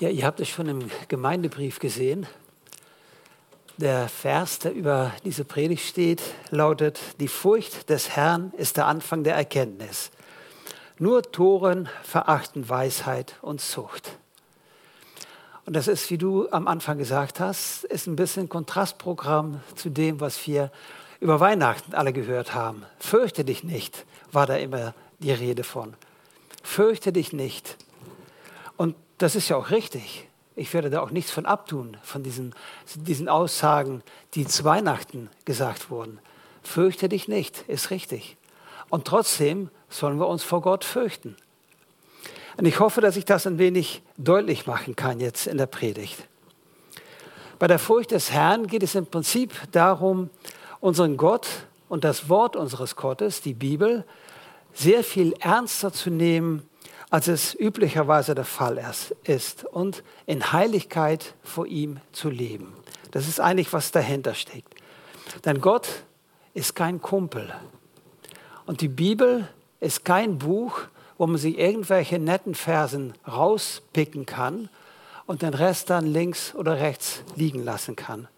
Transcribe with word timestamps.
Ja, 0.00 0.08
ihr 0.08 0.24
habt 0.24 0.40
es 0.40 0.48
schon 0.48 0.66
im 0.66 0.90
Gemeindebrief 1.08 1.78
gesehen. 1.78 2.26
Der 3.76 4.08
Vers, 4.08 4.58
der 4.58 4.72
über 4.72 5.12
diese 5.26 5.44
Predigt 5.44 5.86
steht, 5.86 6.22
lautet, 6.48 6.98
die 7.20 7.28
Furcht 7.28 7.90
des 7.90 8.08
Herrn 8.16 8.50
ist 8.56 8.78
der 8.78 8.86
Anfang 8.86 9.24
der 9.24 9.34
Erkenntnis. 9.34 10.10
Nur 10.98 11.20
Toren 11.20 11.86
verachten 12.02 12.66
Weisheit 12.66 13.34
und 13.42 13.60
Zucht. 13.60 14.12
Und 15.66 15.76
das 15.76 15.86
ist, 15.86 16.10
wie 16.10 16.16
du 16.16 16.48
am 16.50 16.66
Anfang 16.66 16.96
gesagt 16.96 17.38
hast, 17.38 17.84
ist 17.84 18.06
ein 18.06 18.16
bisschen 18.16 18.48
Kontrastprogramm 18.48 19.60
zu 19.74 19.90
dem, 19.90 20.18
was 20.18 20.46
wir 20.46 20.72
über 21.20 21.40
Weihnachten 21.40 21.92
alle 21.92 22.14
gehört 22.14 22.54
haben. 22.54 22.86
Fürchte 22.98 23.44
dich 23.44 23.64
nicht, 23.64 24.06
war 24.32 24.46
da 24.46 24.56
immer 24.56 24.94
die 25.18 25.32
Rede 25.32 25.62
von. 25.62 25.92
Fürchte 26.62 27.12
dich 27.12 27.34
nicht. 27.34 27.76
Das 29.20 29.36
ist 29.36 29.50
ja 29.50 29.56
auch 29.56 29.70
richtig. 29.70 30.26
Ich 30.56 30.72
werde 30.72 30.88
da 30.88 31.02
auch 31.02 31.10
nichts 31.10 31.30
von 31.30 31.44
abtun, 31.44 31.98
von 32.02 32.22
diesen, 32.22 32.54
diesen 32.94 33.28
Aussagen, 33.28 34.02
die 34.34 34.46
zu 34.46 34.64
Weihnachten 34.64 35.28
gesagt 35.44 35.90
wurden. 35.90 36.18
Fürchte 36.62 37.10
dich 37.10 37.28
nicht, 37.28 37.64
ist 37.68 37.90
richtig. 37.90 38.38
Und 38.88 39.06
trotzdem 39.06 39.68
sollen 39.90 40.18
wir 40.18 40.26
uns 40.26 40.42
vor 40.42 40.62
Gott 40.62 40.86
fürchten. 40.86 41.36
Und 42.56 42.64
ich 42.64 42.80
hoffe, 42.80 43.02
dass 43.02 43.18
ich 43.18 43.26
das 43.26 43.46
ein 43.46 43.58
wenig 43.58 44.00
deutlich 44.16 44.66
machen 44.66 44.96
kann 44.96 45.20
jetzt 45.20 45.46
in 45.46 45.58
der 45.58 45.66
Predigt. 45.66 46.26
Bei 47.58 47.66
der 47.66 47.78
Furcht 47.78 48.12
des 48.12 48.32
Herrn 48.32 48.68
geht 48.68 48.82
es 48.82 48.94
im 48.94 49.04
Prinzip 49.04 49.52
darum, 49.72 50.30
unseren 50.80 51.18
Gott 51.18 51.46
und 51.90 52.04
das 52.04 52.30
Wort 52.30 52.56
unseres 52.56 52.96
Gottes, 52.96 53.42
die 53.42 53.52
Bibel, 53.52 54.06
sehr 54.72 55.04
viel 55.04 55.34
ernster 55.40 55.92
zu 55.92 56.08
nehmen 56.08 56.69
als 57.10 57.26
es 57.26 57.54
üblicherweise 57.58 58.34
der 58.34 58.44
Fall 58.44 58.82
ist 59.24 59.64
und 59.64 60.04
in 60.26 60.52
Heiligkeit 60.52 61.34
vor 61.42 61.66
ihm 61.66 61.98
zu 62.12 62.30
leben. 62.30 62.72
Das 63.10 63.26
ist 63.26 63.40
eigentlich, 63.40 63.72
was 63.72 63.90
dahinter 63.90 64.34
steckt. 64.34 64.74
Denn 65.44 65.60
Gott 65.60 66.04
ist 66.54 66.74
kein 66.76 67.02
Kumpel. 67.02 67.52
Und 68.66 68.80
die 68.80 68.88
Bibel 68.88 69.48
ist 69.80 70.04
kein 70.04 70.38
Buch, 70.38 70.82
wo 71.18 71.26
man 71.26 71.36
sich 71.36 71.58
irgendwelche 71.58 72.18
netten 72.18 72.54
Versen 72.54 73.14
rauspicken 73.26 74.24
kann 74.24 74.68
und 75.26 75.42
den 75.42 75.54
Rest 75.54 75.90
dann 75.90 76.06
links 76.06 76.54
oder 76.54 76.80
rechts 76.80 77.22
liegen 77.34 77.64
lassen 77.64 77.96
kann. 77.96 78.28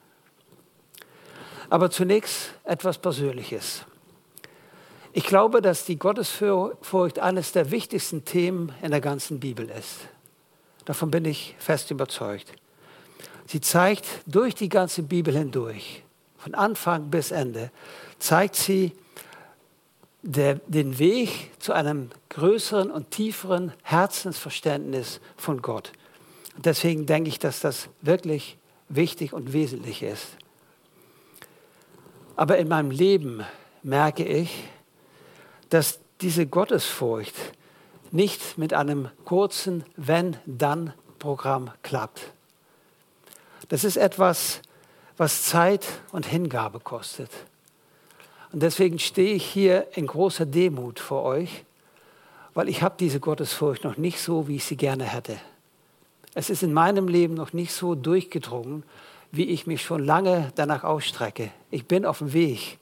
Aber 1.68 1.90
zunächst 1.90 2.54
etwas 2.64 2.98
Persönliches. 2.98 3.84
Ich 5.14 5.24
glaube, 5.24 5.60
dass 5.60 5.84
die 5.84 5.98
Gottesfurcht 5.98 7.18
eines 7.18 7.52
der 7.52 7.70
wichtigsten 7.70 8.24
Themen 8.24 8.72
in 8.80 8.90
der 8.90 9.02
ganzen 9.02 9.40
Bibel 9.40 9.68
ist. 9.68 10.00
Davon 10.86 11.10
bin 11.10 11.26
ich 11.26 11.54
fest 11.58 11.90
überzeugt. 11.90 12.52
Sie 13.46 13.60
zeigt 13.60 14.06
durch 14.26 14.54
die 14.54 14.70
ganze 14.70 15.02
Bibel 15.02 15.36
hindurch, 15.36 16.02
von 16.38 16.54
Anfang 16.54 17.10
bis 17.10 17.30
Ende, 17.30 17.70
zeigt 18.18 18.56
sie 18.56 18.92
der, 20.22 20.54
den 20.66 20.98
Weg 20.98 21.50
zu 21.58 21.74
einem 21.74 22.10
größeren 22.30 22.90
und 22.90 23.10
tieferen 23.10 23.72
Herzensverständnis 23.82 25.20
von 25.36 25.60
Gott. 25.60 25.92
Und 26.56 26.64
deswegen 26.64 27.04
denke 27.04 27.28
ich, 27.28 27.38
dass 27.38 27.60
das 27.60 27.88
wirklich 28.00 28.56
wichtig 28.88 29.34
und 29.34 29.52
wesentlich 29.52 30.02
ist. 30.02 30.36
Aber 32.34 32.56
in 32.56 32.68
meinem 32.68 32.90
Leben 32.90 33.44
merke 33.82 34.24
ich, 34.24 34.64
dass 35.72 36.00
diese 36.20 36.46
Gottesfurcht 36.46 37.34
nicht 38.10 38.58
mit 38.58 38.74
einem 38.74 39.08
kurzen 39.24 39.84
Wenn-Dann-Programm 39.96 41.70
klappt. 41.82 42.30
Das 43.70 43.82
ist 43.82 43.96
etwas, 43.96 44.60
was 45.16 45.44
Zeit 45.44 45.86
und 46.12 46.26
Hingabe 46.26 46.78
kostet. 46.78 47.30
Und 48.52 48.62
deswegen 48.62 48.98
stehe 48.98 49.32
ich 49.32 49.46
hier 49.46 49.88
in 49.96 50.06
großer 50.06 50.44
Demut 50.44 51.00
vor 51.00 51.22
euch, 51.22 51.64
weil 52.52 52.68
ich 52.68 52.82
habe 52.82 52.96
diese 53.00 53.18
Gottesfurcht 53.18 53.82
noch 53.82 53.96
nicht 53.96 54.20
so, 54.20 54.48
wie 54.48 54.56
ich 54.56 54.66
sie 54.66 54.76
gerne 54.76 55.04
hätte. 55.04 55.38
Es 56.34 56.50
ist 56.50 56.62
in 56.62 56.74
meinem 56.74 57.08
Leben 57.08 57.32
noch 57.32 57.54
nicht 57.54 57.72
so 57.72 57.94
durchgedrungen, 57.94 58.82
wie 59.30 59.46
ich 59.46 59.66
mich 59.66 59.80
schon 59.80 60.04
lange 60.04 60.52
danach 60.54 60.84
ausstrecke. 60.84 61.50
Ich 61.70 61.86
bin 61.86 62.04
auf 62.04 62.18
dem 62.18 62.34
Weg. 62.34 62.78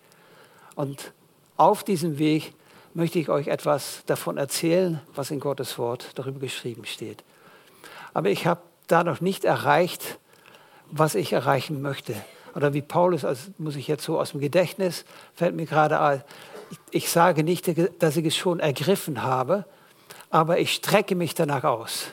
Und 0.75 1.13
auf 1.57 1.85
diesem 1.85 2.19
Weg 2.19 2.53
möchte 2.95 3.19
ich 3.19 3.29
euch 3.29 3.49
etwas 3.49 4.03
davon 4.07 4.37
erzählen, 4.37 5.01
was 5.15 5.31
in 5.31 5.41
Gottes 5.41 5.79
Wort 5.79 6.11
darüber 6.15 6.41
geschrieben 6.41 6.85
steht. 6.85 7.23
Aber 8.15 8.31
ich 8.31 8.47
habe 8.47 8.63
da 8.87 9.05
noch 9.05 9.21
nicht 9.21 9.45
erreicht, 9.45 10.19
was 10.91 11.15
ich 11.15 11.33
erreichen 11.33 11.81
möchte. 11.83 12.15
Oder 12.55 12.75
wie 12.75 12.83
Paulus, 12.83 13.25
also 13.25 13.51
muss 13.59 13.77
ich 13.77 13.87
jetzt 13.87 14.05
so 14.05 14.19
aus 14.19 14.33
dem 14.33 14.41
Gedächtnis, 14.41 15.05
fällt 15.35 15.55
mir 15.55 15.67
gerade 15.67 16.01
ein, 16.01 16.23
ich 16.91 17.11
sage 17.11 17.45
nicht, 17.45 17.71
dass 18.01 18.17
ich 18.17 18.27
es 18.27 18.37
schon 18.37 18.61
ergriffen 18.61 19.23
habe, 19.23 19.65
aber 20.31 20.59
ich 20.59 20.73
strecke 20.73 21.15
mich 21.15 21.35
danach 21.35 21.65
aus. 21.65 22.09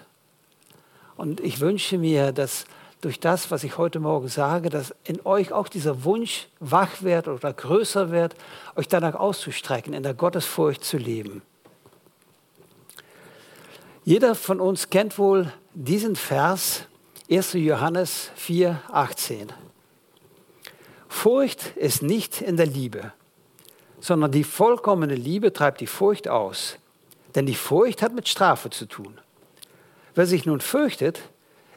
Und 1.15 1.39
ich 1.39 1.59
wünsche 1.59 1.97
mir, 1.97 2.31
dass 2.31 2.65
durch 3.01 3.19
das, 3.19 3.51
was 3.51 3.63
ich 3.63 3.77
heute 3.77 3.99
Morgen 3.99 4.27
sage, 4.27 4.69
dass 4.69 4.93
in 5.03 5.23
euch 5.25 5.51
auch 5.51 5.67
dieser 5.67 6.03
Wunsch 6.03 6.47
wach 6.59 7.01
wird 7.01 7.27
oder 7.27 7.53
größer 7.53 8.11
wird, 8.11 8.35
euch 8.75 8.87
danach 8.87 9.15
auszustrecken, 9.15 9.93
in 9.93 10.03
der 10.03 10.13
Gottesfurcht 10.13 10.83
zu 10.83 10.97
leben. 10.97 11.41
Jeder 14.03 14.35
von 14.35 14.59
uns 14.59 14.89
kennt 14.89 15.17
wohl 15.17 15.51
diesen 15.73 16.15
Vers 16.15 16.85
1. 17.29 17.53
Johannes 17.53 18.31
4, 18.35 18.81
18. 18.91 19.51
Furcht 21.09 21.75
ist 21.75 22.01
nicht 22.01 22.41
in 22.41 22.57
der 22.57 22.67
Liebe, 22.67 23.11
sondern 23.99 24.31
die 24.31 24.43
vollkommene 24.43 25.15
Liebe 25.15 25.51
treibt 25.51 25.81
die 25.81 25.87
Furcht 25.87 26.27
aus. 26.27 26.77
Denn 27.35 27.45
die 27.45 27.55
Furcht 27.55 28.01
hat 28.01 28.13
mit 28.13 28.27
Strafe 28.27 28.69
zu 28.69 28.85
tun. 28.85 29.19
Wer 30.15 30.25
sich 30.25 30.45
nun 30.45 30.61
fürchtet, 30.61 31.21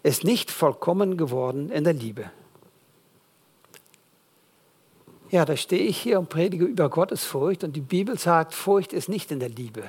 ist 0.03 0.25
nicht 0.25 0.51
vollkommen 0.51 1.17
geworden 1.17 1.71
in 1.71 1.85
der 1.85 1.93
Liebe. 1.93 2.31
Ja, 5.31 5.45
da 5.45 5.57
stehe 5.57 5.83
ich 5.83 5.99
hier 5.99 6.19
und 6.19 6.29
predige 6.29 6.65
über 6.65 6.89
Gottes 6.89 7.25
Furcht 7.25 7.63
und 7.63 7.75
die 7.77 7.81
Bibel 7.81 8.19
sagt, 8.19 8.53
Furcht 8.53 8.93
ist 8.93 9.09
nicht 9.09 9.31
in 9.31 9.39
der 9.39 9.49
Liebe. 9.49 9.85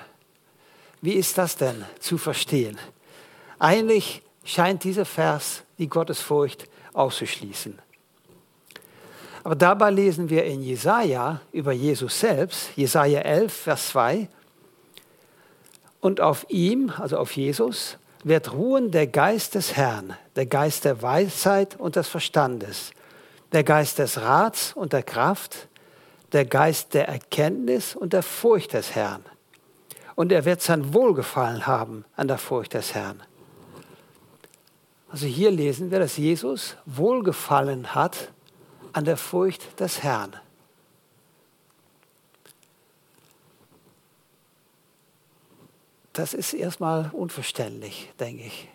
Wie 1.02 1.14
ist 1.14 1.38
das 1.38 1.56
denn 1.56 1.84
zu 2.00 2.20
verstehen? 2.20 2.78
Eigentlich 3.58 4.22
scheint 4.44 4.84
dieser 4.84 5.06
Vers 5.06 5.64
die 5.80 5.88
Gottesfurcht 5.88 6.68
auszuschließen. 6.94 7.80
Aber 9.44 9.56
dabei 9.56 9.90
lesen 9.90 10.30
wir 10.30 10.44
in 10.44 10.62
Jesaja 10.62 11.42
über 11.52 11.72
Jesus 11.72 12.20
selbst, 12.20 12.70
Jesaja 12.76 13.22
11, 13.22 13.52
Vers 13.52 13.88
2. 13.90 14.30
Und 16.00 16.22
auf 16.22 16.46
ihm, 16.50 16.92
also 16.98 17.18
auf 17.18 17.36
Jesus, 17.36 17.98
wird 18.24 18.54
ruhen 18.54 18.92
der 18.92 19.08
Geist 19.08 19.56
des 19.56 19.76
Herrn, 19.76 20.16
der 20.36 20.46
Geist 20.46 20.86
der 20.86 21.02
Weisheit 21.02 21.80
und 21.80 21.96
des 21.96 22.08
Verstandes, 22.08 22.92
der 23.52 23.64
Geist 23.64 24.00
des 24.00 24.22
Rats 24.22 24.74
und 24.74 24.94
der 24.94 25.04
Kraft, 25.04 25.68
der 26.31 26.46
Geist 26.46 26.94
der 26.94 27.08
Erkenntnis 27.08 27.96
und 27.96 28.14
der 28.14 28.24
Furcht 28.24 28.74
des 28.74 28.96
Herrn. 28.96 29.26
Und 30.16 30.31
er 30.31 30.46
wird 30.46 30.62
sein 30.62 30.94
Wohlgefallen 30.94 31.66
haben 31.68 32.06
an 32.16 32.28
der 32.28 32.38
Furcht 32.38 32.74
des 32.74 32.94
Herrn. 32.94 33.22
Also 35.10 35.26
hier 35.26 35.52
lesen 35.52 35.92
wir, 35.92 36.00
dass 36.00 36.16
Jesus 36.18 36.78
Wohlgefallen 36.86 37.94
hat 37.94 38.31
an 38.94 39.04
der 39.04 39.18
Furcht 39.18 39.80
des 39.80 40.04
Herrn. 40.04 40.36
Das 46.14 46.34
ist 46.34 46.54
erstmal 46.54 47.10
unverständlich, 47.14 48.12
denke 48.20 48.44
ich. 48.44 48.68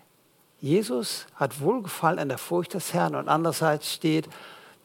Jesus 0.61 1.27
hat 1.35 1.61
Wohlgefallen 1.61 2.19
an 2.19 2.29
der 2.29 2.38
Furcht 2.38 2.75
des 2.75 2.94
Herrn 2.94 3.15
und 3.15 3.29
andererseits 3.29 3.93
steht, 3.93 4.29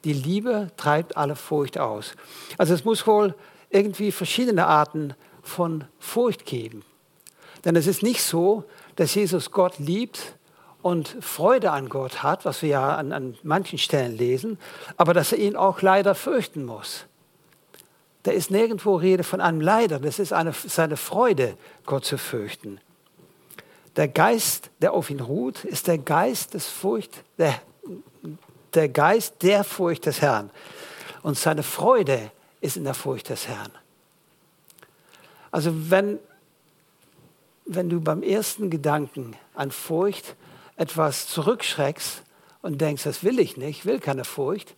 die 0.04 0.14
Liebe 0.14 0.72
treibt 0.78 1.16
alle 1.16 1.36
Furcht 1.36 1.78
aus. 1.78 2.16
Also 2.58 2.74
es 2.74 2.84
muss 2.84 3.06
wohl 3.08 3.36
irgendwie 3.70 4.12
verschiedene 4.12 4.68
Arten 4.68 5.14
von 5.42 5.86
Furcht 6.00 6.46
geben. 6.46 6.84
Denn 7.64 7.76
es 7.76 7.88
ist 7.88 8.04
nicht 8.04 8.22
so, 8.22 8.66
dass 8.96 9.16
Jesus 9.16 9.52
Gott 9.52 9.80
liebt 9.80 10.36
und 10.82 11.16
Freude 11.22 11.72
an 11.72 11.90
Gott 11.90 12.24
hat, 12.24 12.44
was 12.44 12.62
wir 12.62 12.70
ja 12.70 12.96
an, 12.96 13.12
an 13.14 13.38
manchen 13.44 13.78
Stellen 13.78 14.18
lesen, 14.18 14.58
aber 14.98 15.14
dass 15.14 15.32
er 15.32 15.38
ihn 15.38 15.56
auch 15.56 15.82
leider 15.82 16.16
fürchten 16.16 16.66
muss. 16.66 17.06
Da 18.24 18.32
ist 18.32 18.52
nirgendwo 18.52 18.96
Rede 18.96 19.24
von 19.24 19.42
einem 19.42 19.62
Leider. 19.62 20.00
Das 20.00 20.20
ist 20.20 20.34
eine, 20.34 20.54
seine 20.54 20.98
Freude, 20.98 21.58
Gott 21.86 22.06
zu 22.06 22.18
fürchten. 22.18 22.80
Der 23.96 24.08
Geist, 24.08 24.70
der 24.82 24.94
auf 24.94 25.10
ihn 25.10 25.20
ruht, 25.20 25.66
ist 25.66 25.88
der 25.88 25.98
Geist 25.98 26.54
des 26.54 26.68
Furcht, 26.68 27.24
der, 27.38 27.60
der 28.74 28.90
Geist 28.90 29.36
der 29.42 29.64
Furcht 29.64 30.06
des 30.06 30.22
Herrn. 30.22 30.50
Und 31.24 31.38
seine 31.38 31.64
Freude 31.64 32.32
ist 32.62 32.78
in 32.78 32.84
der 32.84 32.94
Furcht 32.94 33.30
des 33.30 33.48
Herrn. 33.48 33.72
Also 35.50 35.72
wenn, 35.92 36.20
wenn 37.66 37.90
du 37.90 38.00
beim 38.00 38.24
ersten 38.24 38.70
Gedanken 38.70 39.36
an 39.56 39.72
Furcht 39.72 40.36
etwas 40.78 41.28
zurückschreckst 41.28 42.24
und 42.62 42.80
denkst, 42.80 43.04
das 43.04 43.24
will 43.24 43.40
ich 43.40 43.58
nicht, 43.58 43.86
will 43.86 44.00
keine 44.00 44.24
Furcht, 44.24 44.74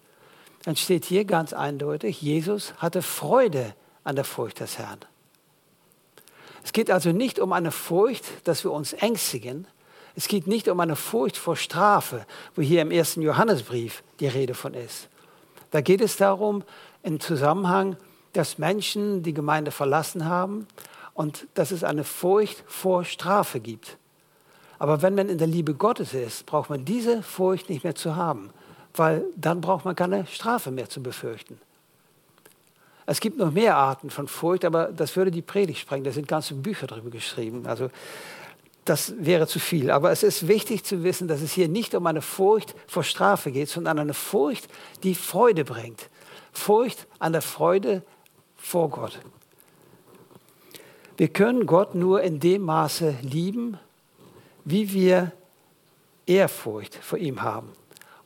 dann 0.63 0.75
steht 0.75 1.05
hier 1.05 1.25
ganz 1.25 1.53
eindeutig, 1.53 2.21
Jesus 2.21 2.73
hatte 2.77 3.01
Freude 3.01 3.75
an 4.03 4.15
der 4.15 4.25
Furcht 4.25 4.59
des 4.59 4.77
Herrn. 4.77 4.99
Es 6.63 6.71
geht 6.71 6.89
also 6.89 7.11
nicht 7.11 7.39
um 7.39 7.51
eine 7.51 7.71
Furcht, 7.71 8.25
dass 8.45 8.63
wir 8.63 8.71
uns 8.71 8.93
ängstigen. 8.93 9.67
Es 10.15 10.27
geht 10.27 10.47
nicht 10.47 10.69
um 10.69 10.79
eine 10.79 10.95
Furcht 10.95 11.37
vor 11.37 11.57
Strafe, 11.57 12.25
wo 12.55 12.61
hier 12.61 12.81
im 12.81 12.91
ersten 12.91 13.21
Johannesbrief 13.21 14.03
die 14.19 14.27
Rede 14.27 14.53
von 14.53 14.73
ist. 14.73 15.09
Da 15.71 15.81
geht 15.81 16.01
es 16.01 16.17
darum, 16.17 16.63
im 17.01 17.19
Zusammenhang, 17.19 17.97
dass 18.31 18.57
Menschen 18.57 19.23
die 19.23 19.33
Gemeinde 19.33 19.71
verlassen 19.71 20.25
haben 20.25 20.67
und 21.13 21.47
dass 21.55 21.71
es 21.71 21.83
eine 21.83 22.03
Furcht 22.03 22.63
vor 22.65 23.03
Strafe 23.03 23.59
gibt. 23.59 23.97
Aber 24.79 25.01
wenn 25.01 25.15
man 25.15 25.29
in 25.29 25.37
der 25.37 25.47
Liebe 25.47 25.73
Gottes 25.73 26.13
ist, 26.13 26.45
braucht 26.45 26.69
man 26.69 26.85
diese 26.85 27.21
Furcht 27.23 27.69
nicht 27.69 27.83
mehr 27.83 27.95
zu 27.95 28.15
haben, 28.15 28.51
weil 28.95 29.25
dann 29.35 29.61
braucht 29.61 29.85
man 29.85 29.95
keine 29.95 30.25
Strafe 30.27 30.71
mehr 30.71 30.89
zu 30.89 31.01
befürchten. 31.01 31.59
Es 33.05 33.19
gibt 33.19 33.37
noch 33.37 33.51
mehr 33.51 33.75
Arten 33.75 34.09
von 34.09 34.27
Furcht, 34.27 34.63
aber 34.63 34.85
das 34.85 35.15
würde 35.15 35.31
die 35.31 35.41
Predigt 35.41 35.79
sprengen. 35.79 36.05
Da 36.05 36.11
sind 36.11 36.27
ganze 36.27 36.53
Bücher 36.53 36.87
darüber 36.87 37.09
geschrieben. 37.09 37.65
Also 37.65 37.89
das 38.85 39.13
wäre 39.17 39.47
zu 39.47 39.59
viel. 39.59 39.91
Aber 39.91 40.11
es 40.11 40.23
ist 40.23 40.47
wichtig 40.47 40.83
zu 40.83 41.03
wissen, 41.03 41.27
dass 41.27 41.41
es 41.41 41.51
hier 41.51 41.67
nicht 41.67 41.95
um 41.95 42.05
eine 42.07 42.21
Furcht 42.21 42.75
vor 42.87 43.03
Strafe 43.03 43.51
geht, 43.51 43.69
sondern 43.69 43.99
eine 43.99 44.13
Furcht, 44.13 44.67
die 45.03 45.15
Freude 45.15 45.65
bringt. 45.65 46.09
Furcht 46.53 47.07
an 47.19 47.33
der 47.33 47.41
Freude 47.41 48.03
vor 48.55 48.89
Gott. 48.89 49.19
Wir 51.17 51.27
können 51.27 51.65
Gott 51.65 51.95
nur 51.95 52.21
in 52.21 52.39
dem 52.39 52.63
Maße 52.63 53.15
lieben, 53.21 53.77
wie 54.65 54.93
wir 54.93 55.31
Ehrfurcht 56.25 56.95
vor 56.95 57.19
ihm 57.19 57.41
haben. 57.41 57.69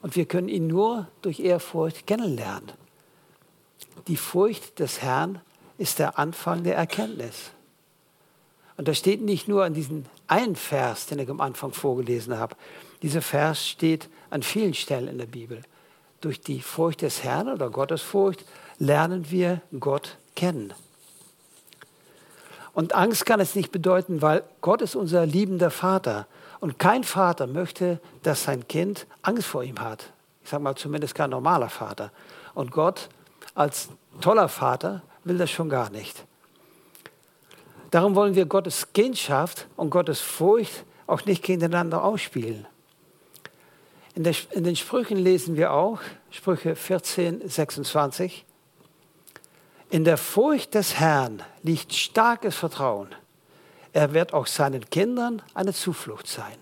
Und 0.02 0.16
wir 0.16 0.26
können 0.26 0.50
ihn 0.50 0.68
nur 0.68 1.08
durch 1.22 1.40
Ehrfurcht 1.40 2.08
kennenlernen. 2.08 2.72
Die 4.08 4.18
Furcht 4.18 4.80
des 4.80 5.02
Herrn 5.02 5.42
ist 5.78 6.00
der 6.00 6.18
Anfang 6.18 6.64
der 6.64 6.76
Erkenntnis. 6.76 7.52
Und 8.78 8.88
das 8.88 8.98
steht 9.00 9.22
nicht 9.22 9.48
nur 9.48 9.66
an 9.66 9.74
diesem 9.74 10.06
einen 10.28 10.56
Vers, 10.56 11.08
den 11.08 11.20
ich 11.20 11.30
am 11.30 11.42
Anfang 11.42 11.74
vorgelesen 11.74 12.38
habe. 12.38 12.56
Dieser 13.02 13.22
Vers 13.22 13.68
steht 13.68 14.10
an 14.30 14.44
vielen 14.44 14.74
Stellen 14.74 15.08
in 15.08 15.18
der 15.18 15.26
Bibel. 15.26 15.62
Durch 16.22 16.42
die 16.42 16.62
Furcht 16.62 17.02
des 17.02 17.24
Herrn 17.24 17.48
oder 17.48 17.70
Gottesfurcht 17.70 18.46
lernen 18.80 19.30
wir 19.32 19.62
Gott 19.80 20.18
kennen. 20.36 20.74
Und 22.74 22.94
Angst 22.94 23.26
kann 23.26 23.40
es 23.40 23.56
nicht 23.56 23.72
bedeuten, 23.72 24.22
weil 24.22 24.44
Gott 24.62 24.84
ist 24.84 24.96
unser 24.96 25.26
liebender 25.26 25.72
Vater. 25.72 26.28
Und 26.59 26.80
kein 26.80 27.04
Vater 27.04 27.48
möchte, 27.48 28.00
dass 28.24 28.44
sein 28.44 28.68
Kind 28.68 29.06
Angst 29.21 29.48
vor 29.48 29.63
ihm 29.63 29.80
hat. 29.80 30.12
Ich 30.44 30.50
sage 30.50 30.63
mal 30.63 30.75
zumindest 30.75 31.13
kein 31.13 31.30
normaler 31.30 31.69
Vater. 31.69 32.12
Und 32.54 32.71
Gott 32.71 33.09
als 33.54 33.89
toller 34.21 34.50
Vater 34.50 35.01
will 35.24 35.38
das 35.38 35.51
schon 35.51 35.69
gar 35.69 35.89
nicht. 35.89 36.25
Darum 37.92 38.15
wollen 38.15 38.36
wir 38.36 38.45
Gottes 38.45 38.94
Kindschaft 38.94 39.68
und 39.75 39.89
Gottes 39.89 40.19
Furcht 40.19 40.83
auch 41.06 41.25
nicht 41.25 41.44
gegeneinander 41.44 42.04
ausspielen. 42.04 42.65
In, 44.13 44.24
der, 44.24 44.36
in, 44.51 44.63
den 44.63 44.75
Sprüchen 44.75 45.18
lesen 45.18 45.56
wir 45.56 45.71
auch, 45.71 46.00
Sprüche 46.31 46.75
14, 46.75 47.48
26, 47.48 48.45
in 49.89 50.04
der 50.04 50.18
Furcht 50.18 50.74
des 50.74 50.95
Herrn 51.00 51.44
liegt 51.63 51.94
starkes 51.94 52.56
Vertrauen. 52.56 53.09
Er 53.98 54.14
wird 54.14 54.32
auch 54.32 54.46
seinen 54.46 54.88
Kindern 54.92 55.42
eine 55.56 55.74
Zuflucht 55.74 56.28
sein. 56.28 56.56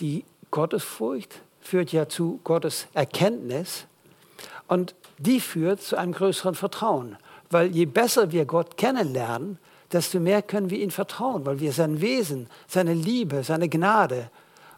Die 0.00 0.24
Gottesfurcht 0.50 1.42
führt 1.60 1.92
ja 1.92 2.08
zu 2.08 2.40
Gottes 2.44 2.86
Erkenntnis 2.94 3.84
und 4.68 4.94
die 5.18 5.38
führt 5.38 5.82
zu 5.82 5.96
einem 5.98 6.12
größeren 6.12 6.54
Vertrauen. 6.54 7.18
Weil 7.50 7.76
je 7.76 7.84
besser 7.84 8.32
wir 8.32 8.46
Gott 8.46 8.78
kennenlernen, 8.78 9.58
desto 9.92 10.18
mehr 10.18 10.40
können 10.40 10.70
wir 10.70 10.78
ihm 10.78 10.90
vertrauen, 10.90 11.44
weil 11.44 11.60
wir 11.60 11.74
sein 11.74 12.00
Wesen, 12.00 12.48
seine 12.66 12.94
Liebe, 12.94 13.44
seine 13.44 13.68
Gnade, 13.68 14.30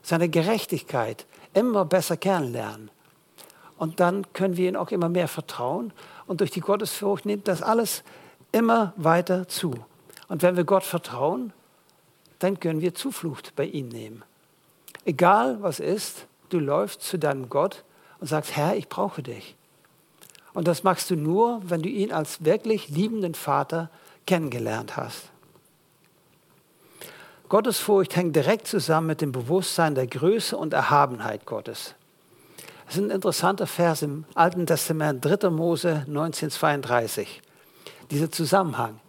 seine 0.02 0.28
Gerechtigkeit 0.28 1.26
immer 1.54 1.84
besser 1.84 2.16
kennenlernen. 2.16 2.90
Und 3.78 4.00
dann 4.00 4.32
können 4.32 4.56
wir 4.56 4.68
ihm 4.68 4.74
auch 4.74 4.90
immer 4.90 5.08
mehr 5.08 5.28
vertrauen. 5.28 5.92
Und 6.26 6.40
durch 6.40 6.50
die 6.50 6.60
Gottesfurcht 6.60 7.24
nimmt 7.24 7.46
das 7.46 7.62
alles 7.62 8.02
immer 8.56 8.94
weiter 8.96 9.46
zu. 9.48 9.74
Und 10.28 10.42
wenn 10.42 10.56
wir 10.56 10.64
Gott 10.64 10.82
vertrauen, 10.82 11.52
dann 12.38 12.58
können 12.58 12.80
wir 12.80 12.94
Zuflucht 12.94 13.54
bei 13.54 13.64
ihm 13.64 13.88
nehmen. 13.88 14.24
Egal 15.04 15.62
was 15.62 15.78
ist, 15.78 16.26
du 16.48 16.58
läufst 16.58 17.02
zu 17.02 17.18
deinem 17.18 17.50
Gott 17.50 17.84
und 18.18 18.28
sagst, 18.28 18.56
Herr, 18.56 18.74
ich 18.74 18.88
brauche 18.88 19.22
dich. 19.22 19.56
Und 20.54 20.66
das 20.66 20.84
machst 20.84 21.10
du 21.10 21.16
nur, 21.16 21.60
wenn 21.64 21.82
du 21.82 21.88
ihn 21.90 22.12
als 22.12 22.44
wirklich 22.46 22.88
liebenden 22.88 23.34
Vater 23.34 23.90
kennengelernt 24.26 24.96
hast. 24.96 25.30
Gottesfurcht 27.50 28.16
hängt 28.16 28.34
direkt 28.34 28.66
zusammen 28.66 29.06
mit 29.06 29.20
dem 29.20 29.32
Bewusstsein 29.32 29.94
der 29.94 30.06
Größe 30.06 30.56
und 30.56 30.72
Erhabenheit 30.72 31.44
Gottes. 31.44 31.94
Das 32.86 32.96
ist 32.96 33.02
ein 33.02 33.10
interessanter 33.10 33.66
Vers 33.66 34.00
im 34.00 34.24
Alten 34.34 34.66
Testament, 34.66 35.22
3. 35.24 35.50
Mose 35.50 36.04
1932. 36.08 37.42
Dieser 38.10 38.30
Zusammenhang. 38.30 39.00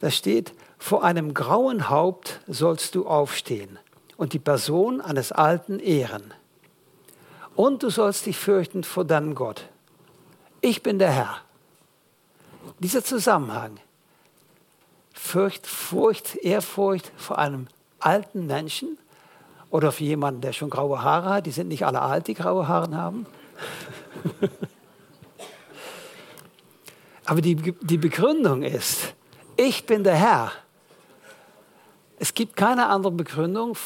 Da 0.00 0.10
steht, 0.10 0.52
vor 0.78 1.02
einem 1.02 1.34
grauen 1.34 1.88
Haupt 1.88 2.40
sollst 2.46 2.94
du 2.94 3.06
aufstehen 3.06 3.78
und 4.16 4.32
die 4.32 4.38
Person 4.38 5.00
eines 5.00 5.32
Alten 5.32 5.80
ehren. 5.80 6.34
Und 7.56 7.82
du 7.82 7.90
sollst 7.90 8.26
dich 8.26 8.36
fürchten 8.36 8.84
vor 8.84 9.04
deinem 9.04 9.34
Gott. 9.34 9.68
Ich 10.60 10.82
bin 10.82 10.98
der 10.98 11.10
Herr. 11.10 11.36
Dieser 12.78 13.02
Zusammenhang, 13.02 13.78
Furcht, 15.12 15.66
Furcht, 15.66 16.36
Ehrfurcht 16.36 17.10
vor 17.16 17.38
einem 17.38 17.66
alten 17.98 18.46
Menschen, 18.46 18.98
oder 19.70 19.92
für 19.92 20.04
jemanden, 20.04 20.40
der 20.40 20.52
schon 20.52 20.70
graue 20.70 21.02
Haare 21.02 21.30
hat. 21.30 21.46
Die 21.46 21.50
sind 21.50 21.68
nicht 21.68 21.84
alle 21.84 22.00
alt, 22.00 22.26
die 22.26 22.34
graue 22.34 22.68
Haare 22.68 22.94
haben. 22.96 23.26
Aber 27.28 27.42
die, 27.42 27.56
die 27.56 27.98
Begründung 27.98 28.62
ist, 28.62 29.14
ich 29.54 29.84
bin 29.84 30.02
der 30.02 30.14
Herr. 30.14 30.50
Es 32.18 32.32
gibt 32.32 32.56
keine 32.56 32.86
andere 32.86 33.12
Begründung 33.12 33.76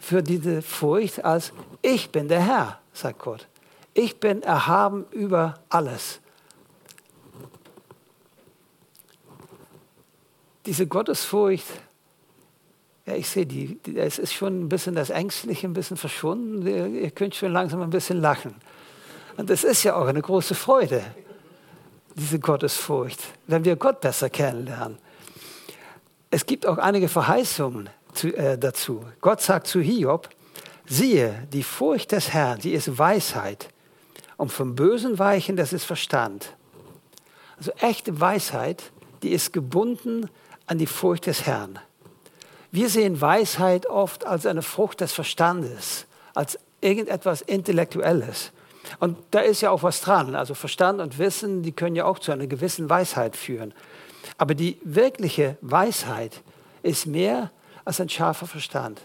für 0.00 0.20
diese 0.20 0.62
Furcht 0.62 1.24
als 1.24 1.52
ich 1.80 2.10
bin 2.10 2.26
der 2.26 2.40
Herr, 2.40 2.80
sagt 2.92 3.20
Gott. 3.20 3.46
Ich 3.94 4.18
bin 4.18 4.42
erhaben 4.42 5.06
über 5.12 5.60
alles. 5.68 6.18
Diese 10.66 10.88
Gottesfurcht 10.88 11.66
ja, 13.06 13.14
ich 13.14 13.28
sehe, 13.28 13.46
die, 13.46 13.78
es 13.94 14.18
ist 14.18 14.34
schon 14.34 14.64
ein 14.64 14.68
bisschen 14.68 14.96
das 14.96 15.10
Ängstliche, 15.10 15.68
ein 15.68 15.72
bisschen 15.72 15.96
verschwunden. 15.96 16.66
Ihr, 16.66 17.12
könnt 17.12 17.36
schon 17.36 17.52
langsam 17.52 17.80
ein 17.80 17.90
bisschen 17.90 18.20
lachen. 18.20 18.56
Und 19.36 19.48
es 19.50 19.62
ist 19.62 19.84
ja 19.84 19.94
auch 19.94 20.08
eine 20.08 20.20
große 20.20 20.56
Freude, 20.56 21.02
diese 22.18 22.38
Gottesfurcht, 22.38 23.20
wenn 23.46 23.64
wir 23.64 23.76
Gott 23.76 24.00
besser 24.00 24.28
kennenlernen. 24.28 24.98
Es 26.30 26.44
gibt 26.44 26.66
auch 26.66 26.78
einige 26.78 27.08
Verheißungen 27.08 27.88
zu, 28.12 28.34
äh, 28.36 28.58
dazu. 28.58 29.04
Gott 29.20 29.40
sagt 29.40 29.66
zu 29.66 29.80
Hiob, 29.80 30.28
siehe, 30.86 31.46
die 31.52 31.62
Furcht 31.62 32.12
des 32.12 32.32
Herrn, 32.32 32.58
die 32.58 32.72
ist 32.72 32.98
Weisheit. 32.98 33.68
Und 34.36 34.52
vom 34.52 34.74
Bösen 34.74 35.18
weichen, 35.18 35.56
das 35.56 35.72
ist 35.72 35.84
Verstand. 35.84 36.54
Also 37.56 37.72
echte 37.80 38.20
Weisheit, 38.20 38.92
die 39.22 39.30
ist 39.30 39.52
gebunden 39.52 40.28
an 40.66 40.78
die 40.78 40.86
Furcht 40.86 41.26
des 41.26 41.46
Herrn. 41.46 41.78
Wir 42.70 42.88
sehen 42.88 43.20
Weisheit 43.20 43.86
oft 43.86 44.26
als 44.26 44.44
eine 44.44 44.62
Frucht 44.62 45.00
des 45.00 45.12
Verstandes, 45.12 46.06
als 46.34 46.58
irgendetwas 46.80 47.40
Intellektuelles. 47.40 48.52
Und 49.00 49.16
da 49.30 49.40
ist 49.40 49.60
ja 49.60 49.70
auch 49.70 49.82
was 49.82 50.00
dran. 50.00 50.34
Also 50.34 50.54
Verstand 50.54 51.00
und 51.00 51.18
Wissen, 51.18 51.62
die 51.62 51.72
können 51.72 51.96
ja 51.96 52.04
auch 52.04 52.18
zu 52.18 52.32
einer 52.32 52.46
gewissen 52.46 52.88
Weisheit 52.88 53.36
führen. 53.36 53.74
Aber 54.36 54.54
die 54.54 54.78
wirkliche 54.82 55.56
Weisheit 55.60 56.42
ist 56.82 57.06
mehr 57.06 57.50
als 57.84 58.00
ein 58.00 58.08
scharfer 58.08 58.46
Verstand. 58.46 59.00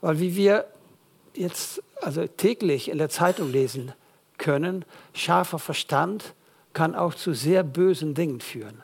Weil 0.00 0.20
wie 0.20 0.36
wir 0.36 0.66
jetzt 1.34 1.82
also 2.02 2.26
täglich 2.26 2.90
in 2.90 2.98
der 2.98 3.08
Zeitung 3.08 3.50
lesen 3.50 3.92
können, 4.38 4.84
scharfer 5.14 5.58
Verstand 5.58 6.34
kann 6.72 6.94
auch 6.94 7.14
zu 7.14 7.32
sehr 7.32 7.62
bösen 7.62 8.14
Dingen 8.14 8.40
führen. 8.40 8.82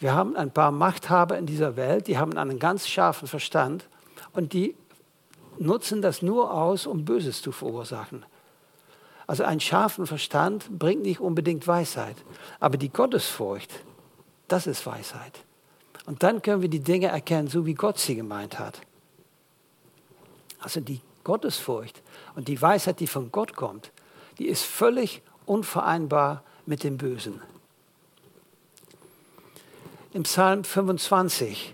Wir 0.00 0.14
haben 0.14 0.36
ein 0.36 0.50
paar 0.50 0.72
Machthaber 0.72 1.38
in 1.38 1.46
dieser 1.46 1.76
Welt, 1.76 2.08
die 2.08 2.18
haben 2.18 2.36
einen 2.36 2.58
ganz 2.58 2.88
scharfen 2.88 3.28
Verstand 3.28 3.88
und 4.32 4.52
die 4.52 4.74
nutzen 5.58 6.02
das 6.02 6.22
nur 6.22 6.52
aus, 6.52 6.86
um 6.86 7.04
Böses 7.04 7.40
zu 7.40 7.52
verursachen. 7.52 8.24
Also 9.32 9.44
einen 9.44 9.60
scharfen 9.60 10.06
Verstand 10.06 10.78
bringt 10.78 11.04
nicht 11.04 11.18
unbedingt 11.18 11.66
Weisheit, 11.66 12.16
aber 12.60 12.76
die 12.76 12.90
Gottesfurcht, 12.90 13.70
das 14.46 14.66
ist 14.66 14.84
Weisheit. 14.84 15.32
Und 16.04 16.22
dann 16.22 16.42
können 16.42 16.60
wir 16.60 16.68
die 16.68 16.80
Dinge 16.80 17.06
erkennen, 17.06 17.48
so 17.48 17.64
wie 17.64 17.72
Gott 17.72 17.98
sie 17.98 18.14
gemeint 18.14 18.58
hat. 18.58 18.82
Also 20.60 20.80
die 20.80 21.00
Gottesfurcht 21.24 22.02
und 22.34 22.46
die 22.46 22.60
Weisheit, 22.60 23.00
die 23.00 23.06
von 23.06 23.32
Gott 23.32 23.56
kommt, 23.56 23.90
die 24.36 24.48
ist 24.48 24.64
völlig 24.64 25.22
unvereinbar 25.46 26.42
mit 26.66 26.84
dem 26.84 26.98
Bösen. 26.98 27.40
Im 30.12 30.24
Psalm 30.24 30.62
25, 30.62 31.72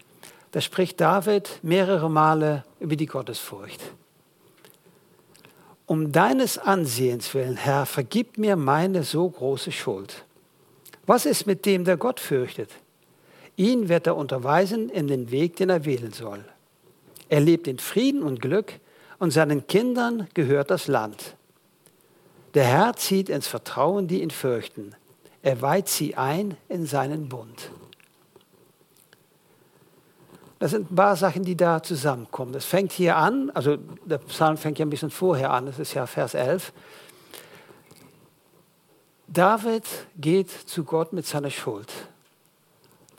da 0.53 0.61
spricht 0.61 1.01
David 1.01 1.59
mehrere 1.63 2.09
Male 2.09 2.65
über 2.79 2.95
die 2.95 3.07
Gottesfurcht. 3.07 3.83
Um 5.89 6.13
deines 6.13 6.59
Ansehens 6.59 7.33
willen, 7.33 7.57
Herr, 7.57 7.87
vergib 7.87 8.37
mir 8.37 8.57
meine 8.57 9.05
so 9.05 9.27
große 9.27 9.73
Schuld. 9.73 10.27
Was 11.07 11.25
ist 11.25 11.47
mit 11.47 11.65
dem, 11.65 11.87
der 11.87 11.97
Gott 11.97 12.21
fürchtet? 12.21 12.71
Ihn 13.57 13.89
wird 13.89 14.07
er 14.07 14.15
unterweisen 14.15 14.91
in 14.91 15.09
den 15.09 15.31
Weg, 15.31 15.57
den 15.57 15.71
er 15.71 15.87
wählen 15.87 16.13
soll. 16.13 16.45
Er 17.31 17.41
lebt 17.41 17.67
in 17.67 17.79
Frieden 17.79 18.23
und 18.23 18.43
Glück 18.43 18.75
und 19.19 19.31
seinen 19.31 19.67
Kindern 19.67 20.29
gehört 20.35 20.71
das 20.71 20.89
Land. 20.89 21.37
Der 22.53 22.65
Herr 22.65 22.95
zieht 22.95 23.31
ins 23.31 23.47
Vertrauen, 23.47 24.09
die 24.09 24.21
ihn 24.21 24.31
fürchten. 24.31 24.95
Er 25.41 25.63
weiht 25.63 25.89
sie 25.89 26.17
ein 26.17 26.59
in 26.69 26.85
seinen 26.85 27.31
Bund. 27.31 27.71
Das 30.59 30.73
sind 30.73 30.91
ein 30.91 30.97
paar 30.97 31.17
Sachen, 31.17 31.45
die 31.45 31.57
da 31.57 31.83
zusammenkommen. 31.83 32.53
Das 32.53 32.65
fängt 32.65 32.93
hier 32.93 33.17
an, 33.17 33.51
also 33.51 33.77
der 34.05 34.19
Psalm 34.19 34.57
fängt 34.57 34.79
ja 34.79 34.87
ein 34.87 34.91
bisschen 34.91 35.11
vorher 35.11 35.53
an, 35.53 35.67
das 35.67 35.79
ist 35.79 35.95
ja 35.95 36.07
Vers 36.07 36.35
11. 36.35 36.73
David 39.29 39.85
geht 40.17 40.51
zu 40.51 40.85
Gott 40.85 41.13
mit 41.13 41.27
seiner 41.27 41.51
Schuld 41.51 41.93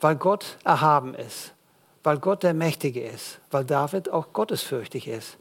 weil 0.00 0.16
Gott 0.16 0.56
erhaben 0.64 1.14
ist, 1.14 1.52
weil 2.02 2.18
Gott 2.18 2.42
der 2.42 2.54
Mächtige 2.54 3.04
ist, 3.04 3.40
weil 3.50 3.64
David 3.64 4.10
auch 4.10 4.32
gottesfürchtig 4.32 5.06
ist. 5.08 5.36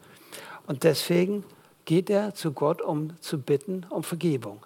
Und 0.67 0.83
deswegen 0.83 1.43
geht 1.85 2.09
er 2.09 2.35
zu 2.35 2.51
Gott, 2.51 2.81
um 2.81 3.19
zu 3.21 3.39
bitten 3.39 3.85
um 3.89 4.03
Vergebung. 4.03 4.65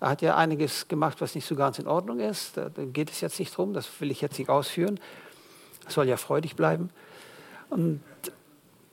Er 0.00 0.10
hat 0.10 0.22
ja 0.22 0.36
einiges 0.36 0.88
gemacht, 0.88 1.20
was 1.20 1.34
nicht 1.34 1.46
so 1.46 1.54
ganz 1.54 1.78
in 1.78 1.86
Ordnung 1.86 2.20
ist. 2.20 2.56
Da 2.56 2.68
geht 2.68 3.10
es 3.10 3.20
jetzt 3.20 3.38
nicht 3.38 3.56
drum, 3.56 3.72
das 3.72 3.88
will 4.00 4.10
ich 4.10 4.20
jetzt 4.20 4.38
nicht 4.38 4.50
ausführen. 4.50 5.00
Soll 5.88 6.08
ja 6.08 6.16
freudig 6.16 6.56
bleiben. 6.56 6.90
Und, 7.70 8.00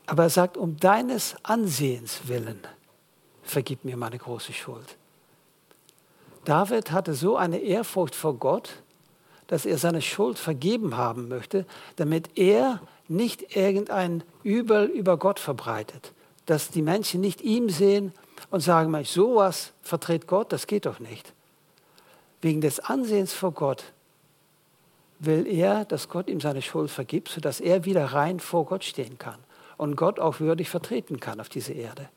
aber 0.05 0.23
er 0.23 0.29
sagt, 0.29 0.57
um 0.57 0.77
deines 0.77 1.35
Ansehens 1.43 2.27
willen, 2.27 2.59
vergib 3.43 3.85
mir 3.85 3.97
meine 3.97 4.17
große 4.17 4.53
Schuld. 4.53 4.97
David 6.45 6.91
hatte 6.91 7.13
so 7.13 7.37
eine 7.37 7.59
Ehrfurcht 7.59 8.15
vor 8.15 8.35
Gott, 8.35 8.83
dass 9.47 9.65
er 9.65 9.77
seine 9.77 10.01
Schuld 10.01 10.39
vergeben 10.39 10.97
haben 10.97 11.27
möchte, 11.27 11.65
damit 11.95 12.37
er 12.37 12.81
nicht 13.07 13.55
irgendein 13.55 14.23
Übel 14.43 14.85
über 14.85 15.17
Gott 15.17 15.39
verbreitet. 15.39 16.13
Dass 16.45 16.69
die 16.69 16.81
Menschen 16.81 17.21
nicht 17.21 17.41
ihm 17.41 17.69
sehen 17.69 18.13
und 18.49 18.61
sagen, 18.61 18.91
Mensch, 18.91 19.09
sowas 19.09 19.71
vertritt 19.81 20.27
Gott, 20.27 20.51
das 20.51 20.67
geht 20.67 20.85
doch 20.85 20.99
nicht. 20.99 21.33
Wegen 22.41 22.61
des 22.61 22.79
Ansehens 22.79 23.33
vor 23.33 23.51
Gott 23.51 23.83
will 25.25 25.47
er, 25.47 25.85
dass 25.85 26.09
Gott 26.09 26.29
ihm 26.29 26.39
seine 26.39 26.61
Schuld 26.61 26.91
vergibt, 26.91 27.29
sodass 27.29 27.59
er 27.59 27.85
wieder 27.85 28.05
rein 28.05 28.39
vor 28.39 28.65
Gott 28.65 28.83
stehen 28.83 29.17
kann 29.17 29.39
und 29.77 29.95
Gott 29.95 30.19
auch 30.19 30.39
würdig 30.39 30.69
vertreten 30.69 31.19
kann 31.19 31.39
auf 31.39 31.49
dieser 31.49 31.73
Erde. 31.73 32.09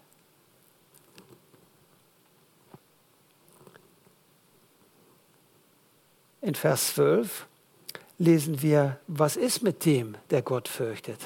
in 6.47 6.55
Vers 6.55 6.95
12 6.95 7.49
lesen 8.19 8.63
wir, 8.63 9.01
was 9.09 9.37
ist 9.37 9.63
mit 9.63 9.85
dem, 9.85 10.17
der 10.31 10.43
Gott 10.43 10.69
fürchtet? 10.69 11.19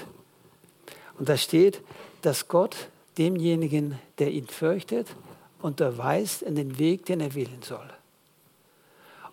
Und 1.18 1.28
da 1.28 1.36
steht, 1.36 1.82
dass 2.22 2.48
Gott 2.48 2.88
demjenigen, 3.18 3.98
der 4.18 4.30
ihn 4.30 4.46
fürchtet, 4.46 5.08
unterweist 5.60 6.40
in 6.40 6.54
den 6.54 6.78
Weg, 6.78 7.04
den 7.04 7.20
er 7.20 7.34
wählen 7.34 7.60
soll. 7.60 7.86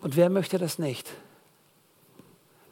Und 0.02 0.18
wer 0.18 0.30
möchte 0.30 0.58
das 0.58 0.78
nicht? 0.78 1.10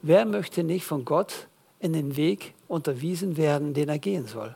Wer 0.07 0.25
möchte 0.25 0.63
nicht 0.63 0.85
von 0.85 1.03
Gott 1.03 1.47
in 1.79 1.91
den 1.91 2.15
Weg 2.15 2.53
unterwiesen 2.67 3.37
werden, 3.37 3.73
den 3.73 3.89
er 3.89 3.97
gehen 3.97 4.27
soll? 4.27 4.55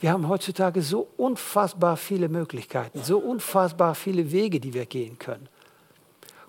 Wir 0.00 0.10
haben 0.10 0.26
heutzutage 0.28 0.82
so 0.82 1.06
unfassbar 1.16 1.96
viele 1.96 2.28
Möglichkeiten, 2.28 3.00
so 3.04 3.18
unfassbar 3.18 3.94
viele 3.94 4.32
Wege, 4.32 4.58
die 4.58 4.74
wir 4.74 4.86
gehen 4.86 5.20
können. 5.20 5.48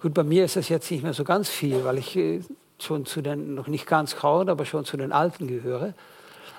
Gut, 0.02 0.16
bei 0.16 0.24
mir 0.24 0.46
ist 0.46 0.56
das 0.56 0.68
jetzt 0.70 0.90
nicht 0.90 1.04
mehr 1.04 1.14
so 1.14 1.24
ganz 1.24 1.48
viel, 1.50 1.84
weil 1.84 2.00
ich 2.00 2.16
äh, 2.16 2.40
schon 2.80 3.06
zu 3.06 3.22
den, 3.22 3.54
noch 3.54 3.68
nicht 3.68 3.86
ganz 3.86 4.16
grauen, 4.16 4.50
aber 4.50 4.66
schon 4.66 4.84
zu 4.84 4.98
den 4.98 5.12
Alten 5.12 5.46
gehöre. 5.46 5.94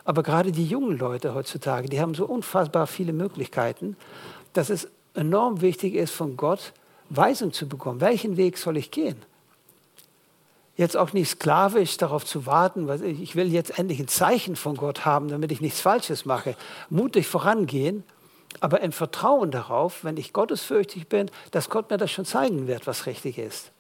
Aber 0.05 0.23
gerade 0.23 0.53
die 0.53 0.65
jungen 0.65 0.97
Leute 0.97 1.35
heutzutage, 1.35 1.89
die 1.89 2.01
haben 2.01 2.15
so 2.15 2.25
unfassbar 2.25 2.87
viele 2.87 3.13
Möglichkeiten, 3.13 3.97
dass 4.53 4.71
es 4.71 4.89
enorm 5.15 5.61
wichtig 5.61 5.97
ist, 5.97 6.13
von 6.13 6.37
Gott 6.37 6.73
Weisung 7.11 7.53
zu 7.53 7.67
bekommen. 7.69 8.01
Welchen 8.01 8.37
Weg 8.37 8.59
soll 8.59 8.77
ich 8.77 8.93
gehen? 8.93 9.17
Jetzt 10.77 10.97
auch 10.97 11.13
nicht 11.13 11.29
sklavisch 11.29 11.97
darauf 11.99 12.25
zu 12.25 12.47
warten, 12.47 12.89
weil 12.89 13.05
ich 13.05 13.37
will 13.37 13.53
jetzt 13.53 13.79
endlich 13.79 14.01
ein 14.01 14.09
Zeichen 14.09 14.57
von 14.57 14.77
Gott 14.77 15.05
haben, 15.05 15.29
damit 15.29 15.53
ich 15.53 15.61
nichts 15.61 15.81
Falsches 15.81 16.25
mache. 16.25 16.57
Mutig 16.89 17.27
vorangehen 17.27 18.05
aber 18.61 18.81
im 18.81 18.93
Vertrauen 18.93 19.51
darauf, 19.51 20.05
wenn 20.05 20.17
ich 20.17 20.33
gottesfürchtig 20.33 21.09
bin, 21.09 21.31
dass 21.51 21.71
Gott 21.71 21.91
mir 21.91 21.97
das 21.97 22.11
schon 22.11 22.25
zeigen 22.25 22.67
wird, 22.67 22.87
was 22.87 23.07
richtig 23.07 23.39
ist. 23.39 23.71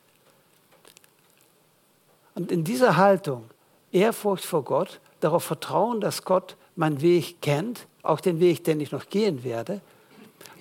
Und 2.34 2.50
in 2.50 2.64
dieser 2.64 2.96
Haltung, 2.96 3.44
Ehrfurcht 3.90 4.44
vor 4.44 4.64
Gott, 4.64 5.00
darauf 5.20 5.44
vertrauen, 5.44 6.00
dass 6.00 6.25
Gott 6.25 6.56
meinen 6.76 7.00
Weg 7.02 7.42
kennt, 7.42 7.87
auch 8.02 8.20
den 8.20 8.40
Weg, 8.40 8.64
den 8.64 8.80
ich 8.80 8.90
noch 8.90 9.08
gehen 9.08 9.44
werde, 9.44 9.80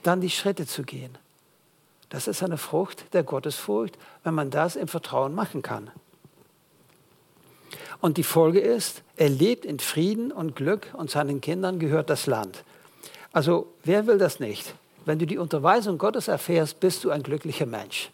dann 0.03 0.21
die 0.21 0.29
Schritte 0.29 0.67
zu 0.67 0.83
gehen. 0.83 1.17
Das 2.09 2.27
ist 2.27 2.43
eine 2.43 2.57
Frucht 2.57 3.13
der 3.13 3.23
Gottesfurcht, 3.23 3.97
wenn 4.23 4.33
man 4.33 4.51
das 4.51 4.75
im 4.75 4.89
Vertrauen 4.89 5.33
machen 5.33 5.61
kann. 5.61 5.89
Und 7.99 8.17
die 8.17 8.23
Folge 8.23 8.59
ist, 8.59 9.03
er 9.15 9.29
lebt 9.29 9.65
in 9.65 9.79
Frieden 9.79 10.31
und 10.31 10.55
Glück 10.55 10.87
und 10.93 11.09
seinen 11.09 11.41
Kindern 11.41 11.79
gehört 11.79 12.09
das 12.09 12.25
Land. 12.27 12.63
Also 13.31 13.67
wer 13.83 14.07
will 14.07 14.17
das 14.17 14.39
nicht? 14.39 14.73
Wenn 15.05 15.19
du 15.19 15.25
die 15.25 15.37
Unterweisung 15.37 15.97
Gottes 15.97 16.27
erfährst, 16.27 16.79
bist 16.79 17.03
du 17.03 17.11
ein 17.11 17.23
glücklicher 17.23 17.65
Mensch. 17.65 18.11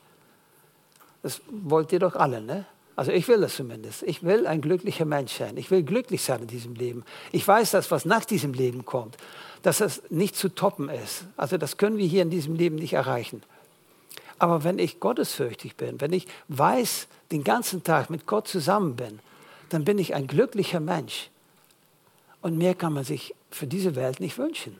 Das 1.24 1.42
wollt 1.50 1.92
ihr 1.92 2.00
doch 2.00 2.16
alle, 2.16 2.42
ne? 2.42 2.66
Also 2.96 3.12
ich 3.12 3.28
will 3.28 3.40
das 3.40 3.56
zumindest. 3.56 4.02
Ich 4.04 4.24
will 4.24 4.48
ein 4.48 4.60
glücklicher 4.60 5.06
Mensch 5.06 5.34
sein. 5.38 5.56
Ich 5.58 5.70
will 5.70 5.84
glücklich 5.84 6.24
sein 6.24 6.42
in 6.42 6.48
diesem 6.48 6.74
Leben. 6.74 7.04
Ich 7.32 7.48
weiß, 7.48 7.72
dass 7.72 7.92
was 7.92 8.06
nach 8.06 8.26
diesem 8.26 8.54
Leben 8.54 8.86
kommt, 8.86 9.18
dass 9.62 9.78
das 9.78 10.02
nicht 10.10 10.36
zu 10.36 10.50
toppen 10.50 10.90
ist. 10.90 11.26
Also 11.36 11.58
das 11.58 11.78
können 11.78 11.98
wir 11.98 12.08
hier 12.08 12.24
in 12.24 12.32
diesem 12.32 12.56
Leben 12.56 12.76
nicht 12.76 12.94
erreichen. 12.94 13.44
Aber 14.40 14.64
wenn 14.64 14.80
ich 14.80 15.00
gottesfürchtig 15.00 15.76
bin, 15.76 16.02
wenn 16.02 16.12
ich 16.12 16.28
weiß, 16.48 17.08
den 17.32 17.44
ganzen 17.44 17.84
Tag 17.84 18.10
mit 18.10 18.26
Gott 18.26 18.48
zusammen 18.48 18.96
bin, 18.96 19.20
dann 19.69 19.83
bin 19.83 20.00
ich 20.00 20.13
ein 20.13 20.27
glücklicher 20.27 20.79
Mensch. 20.79 21.29
Und 22.41 22.57
mehr 22.57 22.75
kann 22.75 22.93
man 22.93 23.03
sich 23.03 23.36
für 23.51 23.67
diese 23.67 23.95
Welt 23.95 24.19
nicht 24.19 24.38
wünschen. 24.38 24.79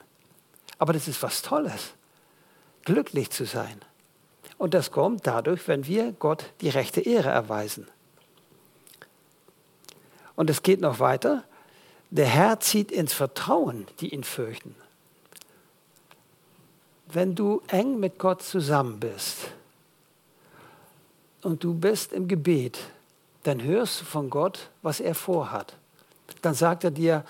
Aber 0.78 0.92
das 0.92 1.08
ist 1.08 1.22
was 1.22 1.42
Tolles, 1.42 1.92
glücklich 2.84 3.30
zu 3.30 3.44
sein. 3.44 3.80
Und 4.58 4.74
das 4.74 4.90
kommt 4.90 5.26
dadurch, 5.26 5.66
wenn 5.68 5.86
wir 5.86 6.12
Gott 6.12 6.46
die 6.60 6.68
rechte 6.68 7.00
Ehre 7.00 7.30
erweisen. 7.30 7.86
Und 10.36 10.50
es 10.50 10.62
geht 10.62 10.80
noch 10.80 11.00
weiter. 11.00 11.44
Der 12.10 12.26
Herr 12.26 12.60
zieht 12.60 12.90
ins 12.90 13.12
Vertrauen, 13.12 13.86
die 14.00 14.14
ihn 14.14 14.24
fürchten. 14.24 14.74
Wenn 17.06 17.34
du 17.34 17.62
eng 17.68 17.98
mit 17.98 18.18
Gott 18.18 18.42
zusammen 18.42 19.00
bist 19.00 19.48
und 21.42 21.64
du 21.64 21.74
bist 21.74 22.12
im 22.12 22.28
Gebet, 22.28 22.78
dann 23.48 23.62
hörst 23.62 24.02
du 24.02 24.04
von 24.04 24.28
Gott, 24.28 24.68
was 24.82 25.00
er 25.00 25.14
vorhat. 25.14 25.74
Dann 26.42 26.52
sagt 26.52 26.84
er 26.84 26.90
dir, 26.90 27.24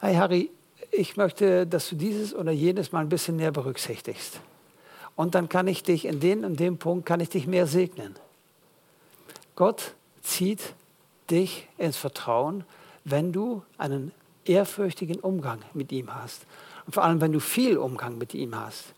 hey 0.00 0.14
Harry, 0.14 0.50
ich 0.92 1.16
möchte, 1.16 1.66
dass 1.66 1.88
du 1.88 1.96
dieses 1.96 2.32
oder 2.32 2.52
jenes 2.52 2.92
mal 2.92 3.00
ein 3.00 3.08
bisschen 3.08 3.34
mehr 3.34 3.50
berücksichtigst. 3.50 4.38
Und 5.16 5.34
dann 5.34 5.48
kann 5.48 5.66
ich 5.66 5.82
dich 5.82 6.04
in 6.04 6.20
dem 6.20 6.44
und 6.44 6.60
dem 6.60 6.78
Punkt, 6.78 7.06
kann 7.06 7.18
ich 7.18 7.28
dich 7.28 7.48
mehr 7.48 7.66
segnen. 7.66 8.14
Gott 9.56 9.94
zieht 10.22 10.74
dich 11.28 11.68
ins 11.76 11.96
Vertrauen, 11.96 12.62
wenn 13.04 13.32
du 13.32 13.64
einen 13.76 14.12
ehrfürchtigen 14.44 15.18
Umgang 15.18 15.58
mit 15.72 15.90
ihm 15.90 16.14
hast. 16.14 16.46
Und 16.86 16.94
vor 16.94 17.02
allem, 17.02 17.20
wenn 17.20 17.32
du 17.32 17.40
viel 17.40 17.78
Umgang 17.78 18.16
mit 18.16 18.32
ihm 18.32 18.54
hast. 18.54 18.94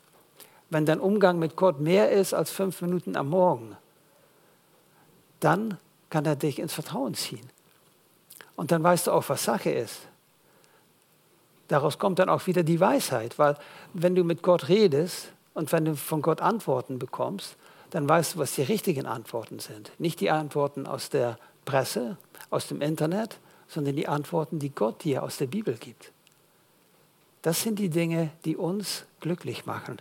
Wenn 0.68 0.84
dein 0.84 1.00
Umgang 1.00 1.38
mit 1.38 1.56
Gott 1.56 1.80
mehr 1.80 2.10
ist 2.10 2.34
als 2.34 2.50
fünf 2.50 2.82
Minuten 2.82 3.16
am 3.16 3.30
Morgen, 3.30 3.76
dann 5.40 5.78
kann 6.10 6.24
er 6.24 6.36
dich 6.36 6.58
ins 6.58 6.72
Vertrauen 6.72 7.14
ziehen. 7.14 7.48
Und 8.54 8.72
dann 8.72 8.82
weißt 8.82 9.06
du 9.06 9.12
auch, 9.12 9.28
was 9.28 9.44
Sache 9.44 9.70
ist. 9.70 10.00
Daraus 11.68 11.98
kommt 11.98 12.18
dann 12.18 12.28
auch 12.28 12.46
wieder 12.46 12.62
die 12.62 12.80
Weisheit, 12.80 13.38
weil 13.38 13.56
wenn 13.92 14.14
du 14.14 14.24
mit 14.24 14.42
Gott 14.42 14.68
redest 14.68 15.32
und 15.54 15.72
wenn 15.72 15.84
du 15.84 15.96
von 15.96 16.22
Gott 16.22 16.40
Antworten 16.40 16.98
bekommst, 16.98 17.56
dann 17.90 18.08
weißt 18.08 18.34
du, 18.34 18.38
was 18.38 18.54
die 18.54 18.62
richtigen 18.62 19.06
Antworten 19.06 19.58
sind. 19.58 19.90
Nicht 19.98 20.20
die 20.20 20.30
Antworten 20.30 20.86
aus 20.86 21.10
der 21.10 21.38
Presse, 21.64 22.16
aus 22.50 22.68
dem 22.68 22.80
Internet, 22.80 23.38
sondern 23.68 23.96
die 23.96 24.08
Antworten, 24.08 24.58
die 24.58 24.70
Gott 24.70 25.04
dir 25.04 25.22
aus 25.22 25.38
der 25.38 25.46
Bibel 25.46 25.74
gibt. 25.74 26.12
Das 27.42 27.62
sind 27.62 27.78
die 27.78 27.90
Dinge, 27.90 28.30
die 28.44 28.56
uns 28.56 29.04
glücklich 29.20 29.66
machen. 29.66 30.00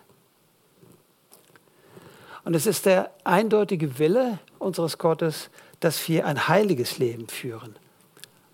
Und 2.43 2.55
es 2.55 2.67
ist 2.67 2.85
der 2.85 3.11
eindeutige 3.23 3.97
Wille 3.97 4.39
unseres 4.59 4.97
Gottes, 4.97 5.49
dass 5.85 6.09
wir 6.09 6.25
ein 6.25 6.47
heiliges 6.47 6.97
Leben 6.97 7.27
führen. 7.27 7.75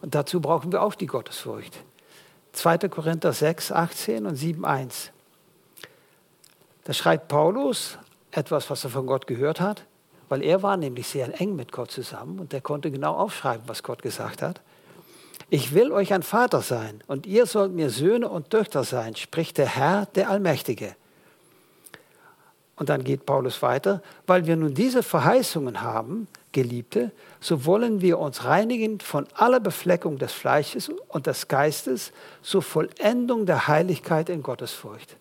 Und 0.01 0.15
dazu 0.15 0.41
brauchen 0.41 0.73
wir 0.73 0.81
auch 0.81 0.95
die 0.95 1.05
Gottesfurcht. 1.05 1.77
2. 2.51 2.89
Korinther 2.89 3.31
6, 3.31 3.71
18 3.71 4.25
und 4.25 4.35
7, 4.35 4.65
1. 4.65 5.11
Da 6.83 6.91
schreibt 6.91 7.29
Paulus 7.29 7.97
etwas, 8.31 8.69
was 8.69 8.83
er 8.83 8.89
von 8.89 9.07
Gott 9.07 9.27
gehört 9.27 9.61
hat, 9.61 9.85
weil 10.27 10.43
er 10.43 10.61
war 10.61 10.75
nämlich 10.75 11.07
sehr 11.07 11.39
eng 11.39 11.55
mit 11.55 11.71
Gott 11.71 11.91
zusammen 11.91 12.37
und 12.37 12.53
er 12.53 12.59
konnte 12.59 12.91
genau 12.91 13.15
aufschreiben, 13.15 13.63
was 13.67 13.81
Gott 13.81 14.01
gesagt 14.01 14.41
hat. 14.41 14.59
Ich 15.49 15.73
will 15.73 15.93
euch 15.93 16.13
ein 16.13 16.23
Vater 16.23 16.61
sein 16.61 17.01
und 17.07 17.25
ihr 17.25 17.45
sollt 17.45 17.71
mir 17.71 17.89
Söhne 17.89 18.27
und 18.27 18.49
Töchter 18.49 18.83
sein, 18.83 19.15
spricht 19.15 19.57
der 19.57 19.67
Herr, 19.67 20.05
der 20.15 20.29
Allmächtige. 20.29 20.97
Und 22.81 22.89
dann 22.89 23.03
geht 23.03 23.27
Paulus 23.27 23.61
weiter, 23.61 24.01
weil 24.25 24.47
wir 24.47 24.55
nun 24.55 24.73
diese 24.73 25.03
Verheißungen 25.03 25.81
haben, 25.81 26.27
Geliebte, 26.51 27.11
so 27.39 27.67
wollen 27.67 28.01
wir 28.01 28.17
uns 28.17 28.43
reinigen 28.43 28.99
von 28.99 29.27
aller 29.35 29.59
Befleckung 29.59 30.17
des 30.17 30.33
Fleisches 30.33 30.89
und 30.89 31.27
des 31.27 31.47
Geistes 31.47 32.11
zur 32.41 32.63
Vollendung 32.63 33.45
der 33.45 33.67
Heiligkeit 33.67 34.29
in 34.29 34.41
Gottesfurcht. 34.41 35.15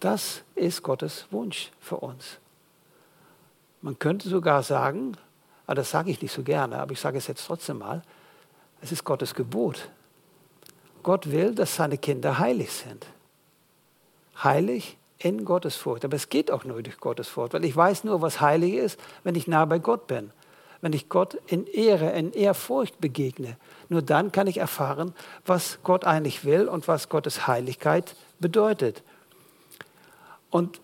Das 0.00 0.42
ist 0.56 0.82
Gottes 0.82 1.28
Wunsch 1.30 1.70
für 1.78 1.98
uns. 1.98 2.38
Man 3.80 3.96
könnte 3.96 4.28
sogar 4.28 4.64
sagen, 4.64 5.12
aber 5.64 5.70
ah, 5.70 5.74
das 5.76 5.92
sage 5.92 6.10
ich 6.10 6.20
nicht 6.20 6.32
so 6.32 6.42
gerne, 6.42 6.80
aber 6.80 6.90
ich 6.90 6.98
sage 6.98 7.18
es 7.18 7.28
jetzt 7.28 7.46
trotzdem 7.46 7.78
mal, 7.78 8.02
es 8.80 8.90
ist 8.90 9.04
Gottes 9.04 9.32
Gebot. 9.32 9.90
Gott 11.04 11.30
will, 11.30 11.54
dass 11.54 11.76
seine 11.76 11.98
Kinder 11.98 12.40
heilig 12.40 12.72
sind. 12.72 13.06
Heilig 14.42 14.98
in 15.26 15.44
Gottesfurcht. 15.44 16.04
Aber 16.04 16.14
es 16.14 16.28
geht 16.28 16.50
auch 16.50 16.64
nur 16.64 16.82
durch 16.82 16.98
Gottesfurcht, 16.98 17.52
weil 17.52 17.64
ich 17.64 17.76
weiß 17.76 18.04
nur, 18.04 18.22
was 18.22 18.40
heilig 18.40 18.74
ist, 18.74 18.98
wenn 19.24 19.34
ich 19.34 19.46
nah 19.46 19.64
bei 19.64 19.78
Gott 19.78 20.06
bin. 20.06 20.30
Wenn 20.80 20.92
ich 20.92 21.08
Gott 21.08 21.38
in 21.46 21.66
Ehre, 21.66 22.10
in 22.12 22.32
Ehrfurcht 22.32 23.00
begegne. 23.00 23.56
Nur 23.88 24.02
dann 24.02 24.30
kann 24.30 24.46
ich 24.46 24.58
erfahren, 24.58 25.14
was 25.44 25.78
Gott 25.82 26.04
eigentlich 26.04 26.44
will 26.44 26.68
und 26.68 26.86
was 26.86 27.08
Gottes 27.08 27.46
Heiligkeit 27.46 28.14
bedeutet. 28.38 29.02
Und 30.50 30.80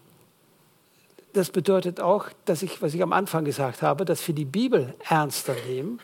das 1.34 1.50
bedeutet 1.50 2.00
auch, 2.00 2.26
dass 2.44 2.62
ich, 2.62 2.82
was 2.82 2.94
ich 2.94 3.02
am 3.02 3.12
Anfang 3.12 3.44
gesagt 3.44 3.82
habe, 3.82 4.04
dass 4.04 4.26
wir 4.26 4.34
die 4.34 4.44
Bibel 4.44 4.94
ernster 5.08 5.54
nehmen, 5.68 6.00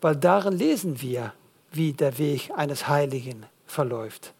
weil 0.00 0.16
darin 0.16 0.52
lesen 0.52 1.00
wir, 1.00 1.32
wie 1.72 1.92
der 1.92 2.18
Weg 2.18 2.50
eines 2.54 2.88
Heiligen 2.88 3.46
verläuft. 3.66 4.32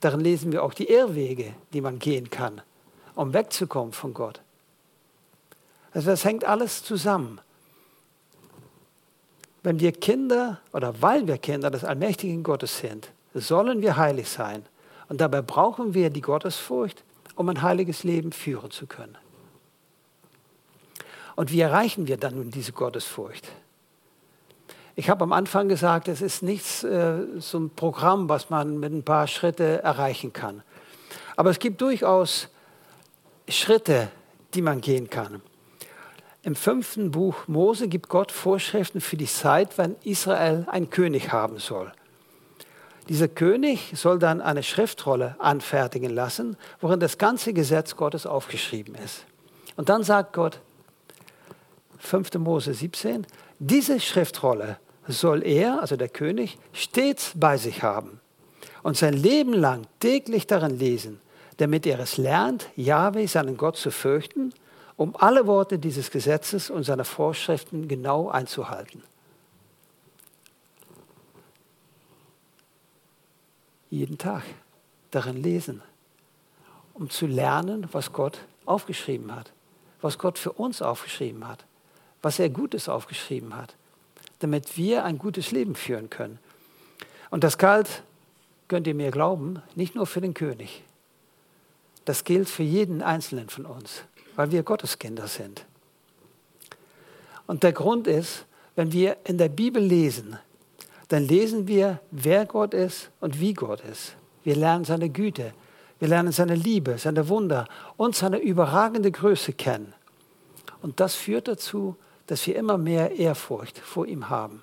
Darin 0.00 0.20
lesen 0.20 0.52
wir 0.52 0.62
auch 0.62 0.74
die 0.74 0.88
Irrwege, 0.88 1.54
die 1.72 1.80
man 1.80 1.98
gehen 1.98 2.30
kann, 2.30 2.60
um 3.14 3.32
wegzukommen 3.32 3.92
von 3.92 4.14
Gott. 4.14 4.40
Also 5.92 6.10
das 6.10 6.24
hängt 6.24 6.44
alles 6.44 6.82
zusammen. 6.82 7.40
Wenn 9.62 9.80
wir 9.80 9.92
Kinder 9.92 10.60
oder 10.72 11.00
weil 11.00 11.26
wir 11.26 11.38
Kinder 11.38 11.70
des 11.70 11.84
allmächtigen 11.84 12.42
Gottes 12.42 12.78
sind, 12.78 13.08
sollen 13.34 13.80
wir 13.80 13.96
heilig 13.96 14.28
sein. 14.28 14.64
Und 15.08 15.20
dabei 15.20 15.42
brauchen 15.42 15.94
wir 15.94 16.10
die 16.10 16.20
Gottesfurcht, 16.20 17.02
um 17.34 17.48
ein 17.48 17.62
heiliges 17.62 18.04
Leben 18.04 18.32
führen 18.32 18.70
zu 18.70 18.86
können. 18.86 19.16
Und 21.34 21.52
wie 21.52 21.60
erreichen 21.60 22.06
wir 22.06 22.16
dann 22.16 22.36
nun 22.36 22.50
diese 22.50 22.72
Gottesfurcht? 22.72 23.48
Ich 24.98 25.10
habe 25.10 25.24
am 25.24 25.34
Anfang 25.34 25.68
gesagt, 25.68 26.08
es 26.08 26.22
ist 26.22 26.42
nichts 26.42 26.82
äh, 26.82 27.18
so 27.38 27.58
ein 27.58 27.68
Programm, 27.68 28.30
was 28.30 28.48
man 28.48 28.78
mit 28.78 28.94
ein 28.94 29.02
paar 29.02 29.26
Schritte 29.26 29.82
erreichen 29.82 30.32
kann. 30.32 30.62
Aber 31.36 31.50
es 31.50 31.58
gibt 31.58 31.82
durchaus 31.82 32.48
Schritte, 33.46 34.08
die 34.54 34.62
man 34.62 34.80
gehen 34.80 35.10
kann. 35.10 35.42
Im 36.42 36.54
fünften 36.54 37.10
Buch 37.10 37.46
Mose 37.46 37.88
gibt 37.88 38.08
Gott 38.08 38.32
Vorschriften 38.32 39.02
für 39.02 39.18
die 39.18 39.26
Zeit, 39.26 39.76
wenn 39.76 39.96
Israel 40.02 40.66
einen 40.70 40.88
König 40.88 41.30
haben 41.30 41.58
soll. 41.58 41.92
Dieser 43.10 43.28
König 43.28 43.92
soll 43.94 44.18
dann 44.18 44.40
eine 44.40 44.62
Schriftrolle 44.62 45.36
anfertigen 45.38 46.10
lassen, 46.10 46.56
worin 46.80 47.00
das 47.00 47.18
ganze 47.18 47.52
Gesetz 47.52 47.96
Gottes 47.96 48.26
aufgeschrieben 48.26 48.94
ist. 48.94 49.26
Und 49.76 49.90
dann 49.90 50.02
sagt 50.04 50.32
Gott, 50.32 50.60
5. 51.98 52.34
Mose 52.38 52.72
17, 52.72 53.26
diese 53.58 54.00
Schriftrolle 54.00 54.78
soll 55.08 55.44
er, 55.44 55.80
also 55.80 55.96
der 55.96 56.08
König, 56.08 56.58
stets 56.72 57.32
bei 57.34 57.56
sich 57.56 57.82
haben 57.82 58.20
und 58.82 58.96
sein 58.96 59.14
Leben 59.14 59.52
lang 59.52 59.86
täglich 60.00 60.46
darin 60.46 60.78
lesen, 60.78 61.20
damit 61.58 61.86
er 61.86 61.98
es 62.00 62.16
lernt, 62.16 62.68
Jahwe, 62.76 63.26
seinen 63.28 63.56
Gott, 63.56 63.76
zu 63.76 63.90
fürchten, 63.90 64.52
um 64.96 65.14
alle 65.16 65.46
Worte 65.46 65.78
dieses 65.78 66.10
Gesetzes 66.10 66.70
und 66.70 66.84
seiner 66.84 67.04
Vorschriften 67.04 67.88
genau 67.88 68.28
einzuhalten. 68.28 69.02
Jeden 73.90 74.18
Tag 74.18 74.42
darin 75.10 75.42
lesen, 75.42 75.82
um 76.94 77.08
zu 77.08 77.26
lernen, 77.26 77.88
was 77.92 78.12
Gott 78.12 78.38
aufgeschrieben 78.64 79.34
hat, 79.34 79.52
was 80.00 80.18
Gott 80.18 80.38
für 80.38 80.52
uns 80.52 80.82
aufgeschrieben 80.82 81.46
hat, 81.46 81.64
was 82.20 82.38
er 82.38 82.50
Gutes 82.50 82.88
aufgeschrieben 82.88 83.56
hat 83.56 83.76
damit 84.40 84.76
wir 84.76 85.04
ein 85.04 85.18
gutes 85.18 85.50
Leben 85.50 85.74
führen 85.74 86.10
können. 86.10 86.38
Und 87.30 87.44
das 87.44 87.58
galt, 87.58 88.02
könnt 88.68 88.86
ihr 88.86 88.94
mir 88.94 89.10
glauben, 89.10 89.62
nicht 89.74 89.94
nur 89.94 90.06
für 90.06 90.20
den 90.20 90.34
König. 90.34 90.82
Das 92.04 92.24
gilt 92.24 92.48
für 92.48 92.62
jeden 92.62 93.02
Einzelnen 93.02 93.48
von 93.48 93.66
uns, 93.66 94.02
weil 94.36 94.52
wir 94.52 94.62
Gotteskinder 94.62 95.26
sind. 95.26 95.64
Und 97.46 97.62
der 97.62 97.72
Grund 97.72 98.06
ist, 98.06 98.44
wenn 98.74 98.92
wir 98.92 99.16
in 99.24 99.38
der 99.38 99.48
Bibel 99.48 99.82
lesen, 99.82 100.38
dann 101.08 101.24
lesen 101.24 101.68
wir, 101.68 102.00
wer 102.10 102.46
Gott 102.46 102.74
ist 102.74 103.10
und 103.20 103.40
wie 103.40 103.54
Gott 103.54 103.80
ist. 103.80 104.16
Wir 104.44 104.56
lernen 104.56 104.84
seine 104.84 105.08
Güte, 105.08 105.52
wir 105.98 106.08
lernen 106.08 106.32
seine 106.32 106.54
Liebe, 106.54 106.98
seine 106.98 107.28
Wunder 107.28 107.66
und 107.96 108.14
seine 108.14 108.38
überragende 108.38 109.10
Größe 109.10 109.52
kennen. 109.52 109.94
Und 110.82 111.00
das 111.00 111.14
führt 111.14 111.48
dazu, 111.48 111.96
dass 112.26 112.46
wir 112.46 112.56
immer 112.56 112.78
mehr 112.78 113.16
Ehrfurcht 113.16 113.78
vor 113.78 114.06
ihm 114.06 114.28
haben. 114.28 114.62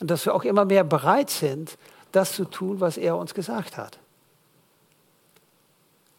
Und 0.00 0.10
dass 0.10 0.26
wir 0.26 0.34
auch 0.34 0.44
immer 0.44 0.64
mehr 0.64 0.84
bereit 0.84 1.30
sind, 1.30 1.76
das 2.12 2.32
zu 2.32 2.44
tun, 2.44 2.80
was 2.80 2.96
er 2.96 3.16
uns 3.16 3.34
gesagt 3.34 3.76
hat. 3.76 3.98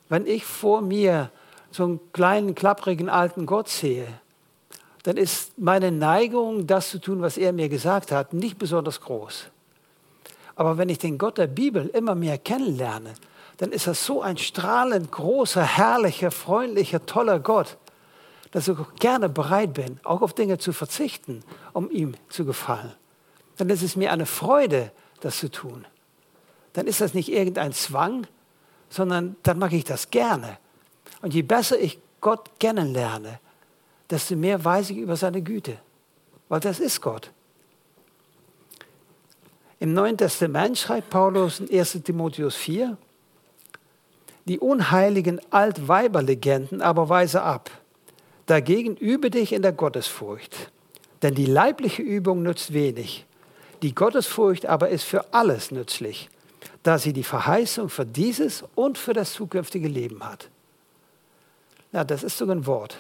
Wenn 0.10 0.26
ich 0.26 0.46
vor 0.46 0.82
mir 0.82 1.32
so 1.72 1.84
einen 1.84 2.00
kleinen, 2.14 2.56
klapprigen 2.56 3.10
alten 3.10 3.46
Gott 3.46 3.70
sehe, 3.70 4.08
dann 5.04 5.18
ist 5.18 5.58
meine 5.58 5.92
Neigung, 5.92 6.68
das 6.68 6.90
zu 6.90 7.00
tun, 7.00 7.22
was 7.22 7.38
er 7.38 7.54
mir 7.54 7.70
gesagt 7.70 8.12
hat, 8.12 8.34
nicht 8.34 8.58
besonders 8.58 9.02
groß. 9.02 9.46
Aber 10.56 10.78
wenn 10.78 10.90
ich 10.90 11.00
den 11.00 11.18
Gott 11.18 11.38
der 11.38 11.48
Bibel 11.48 11.88
immer 11.88 12.14
mehr 12.14 12.38
kennenlerne, 12.38 13.14
dann 13.58 13.72
ist 13.72 13.88
das 13.88 14.06
so 14.06 14.22
ein 14.22 14.38
strahlend 14.38 15.12
großer, 15.12 15.64
herrlicher, 15.64 16.32
freundlicher, 16.32 17.06
toller 17.06 17.40
Gott, 17.40 17.78
dass 18.52 18.68
ich 18.68 18.78
gerne 19.00 19.30
bereit 19.30 19.74
bin, 19.74 20.00
auch 20.04 20.22
auf 20.22 20.34
Dinge 20.34 20.58
zu 20.58 20.74
verzichten, 20.74 21.44
um 21.74 21.90
ihm 21.90 22.16
zu 22.30 22.46
gefallen. 22.46 22.94
Dann 23.58 23.70
ist 23.70 23.82
es 23.82 23.96
mir 23.96 24.12
eine 24.12 24.26
Freude, 24.26 24.92
das 25.22 25.40
zu 25.40 25.50
tun. 25.50 25.86
Dann 26.74 26.88
ist 26.88 27.02
das 27.02 27.14
nicht 27.14 27.32
irgendein 27.32 27.74
Zwang, 27.74 28.28
sondern 28.90 29.36
dann 29.44 29.58
mache 29.58 29.76
ich 29.76 29.86
das 29.86 30.10
gerne. 30.12 30.58
Und 31.22 31.34
je 31.34 31.42
besser 31.42 31.80
ich 31.80 32.00
Gott 32.20 32.60
kennenlerne, 32.60 33.40
desto 34.10 34.36
mehr 34.36 34.64
weiß 34.64 34.90
ich 34.90 34.98
über 34.98 35.16
seine 35.16 35.42
Güte, 35.42 35.78
weil 36.50 36.60
das 36.60 36.80
ist 36.80 37.02
Gott. 37.02 37.32
Im 39.80 39.94
Neuen 39.94 40.18
Testament 40.18 40.78
schreibt 40.78 41.10
Paulus 41.10 41.60
in 41.60 41.80
1 41.80 42.04
Timotheus 42.04 42.56
4, 42.56 42.98
die 44.46 44.60
unheiligen 44.60 45.40
Altweiberlegenden 45.52 46.82
aber 46.82 47.10
weise 47.10 47.42
ab 47.42 47.81
Dagegen 48.52 48.98
übe 48.98 49.30
dich 49.30 49.54
in 49.54 49.62
der 49.62 49.72
Gottesfurcht, 49.72 50.74
denn 51.22 51.34
die 51.34 51.46
leibliche 51.46 52.02
Übung 52.02 52.44
nützt 52.44 52.74
wenig. 52.74 53.26
Die 53.82 53.96
Gottesfurcht 53.96 54.66
aber 54.66 54.90
ist 54.90 55.06
für 55.06 55.34
alles 55.34 55.72
nützlich, 55.72 56.30
da 56.84 56.98
sie 56.98 57.14
die 57.14 57.24
Verheißung 57.24 57.88
für 57.88 58.06
dieses 58.06 58.66
und 58.76 58.98
für 58.98 59.14
das 59.14 59.32
zukünftige 59.32 59.88
Leben 59.88 60.22
hat. 60.22 60.50
Na, 61.94 62.04
das 62.04 62.24
ist 62.24 62.38
sogar 62.38 62.58
ein 62.58 62.66
Wort. 62.66 62.98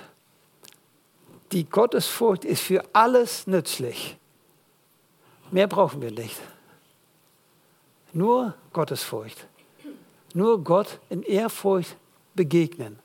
Die 1.51 1.65
Gottesfurcht 1.65 2.45
ist 2.45 2.61
für 2.61 2.85
alles 2.93 3.45
nützlich. 3.45 4.15
Mehr 5.51 5.67
brauchen 5.67 6.01
wir 6.01 6.11
nicht. 6.11 6.39
Nur 8.13 8.55
Gottesfurcht. 8.71 9.45
Nur 10.33 10.63
Gott 10.63 11.01
in 11.09 11.23
Ehrfurcht 11.23 11.97
begegnen. 12.35 13.00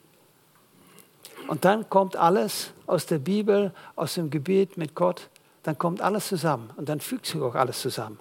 Und 1.47 1.65
dann 1.65 1.89
kommt 1.89 2.17
alles 2.17 2.73
aus 2.87 3.07
der 3.07 3.19
Bibel, 3.19 3.73
aus 3.95 4.15
dem 4.15 4.31
Gebet 4.31 4.77
mit 4.77 4.95
Gott, 4.95 5.29
dann 5.63 5.79
kommt 5.79 6.01
alles 6.01 6.29
zusammen 6.29 6.71
und 6.77 6.89
dann 6.89 7.01
fügt 7.01 7.27
sich 7.27 7.41
auch 7.41 7.55
alles 7.55 7.81
zusammen. 7.81 8.21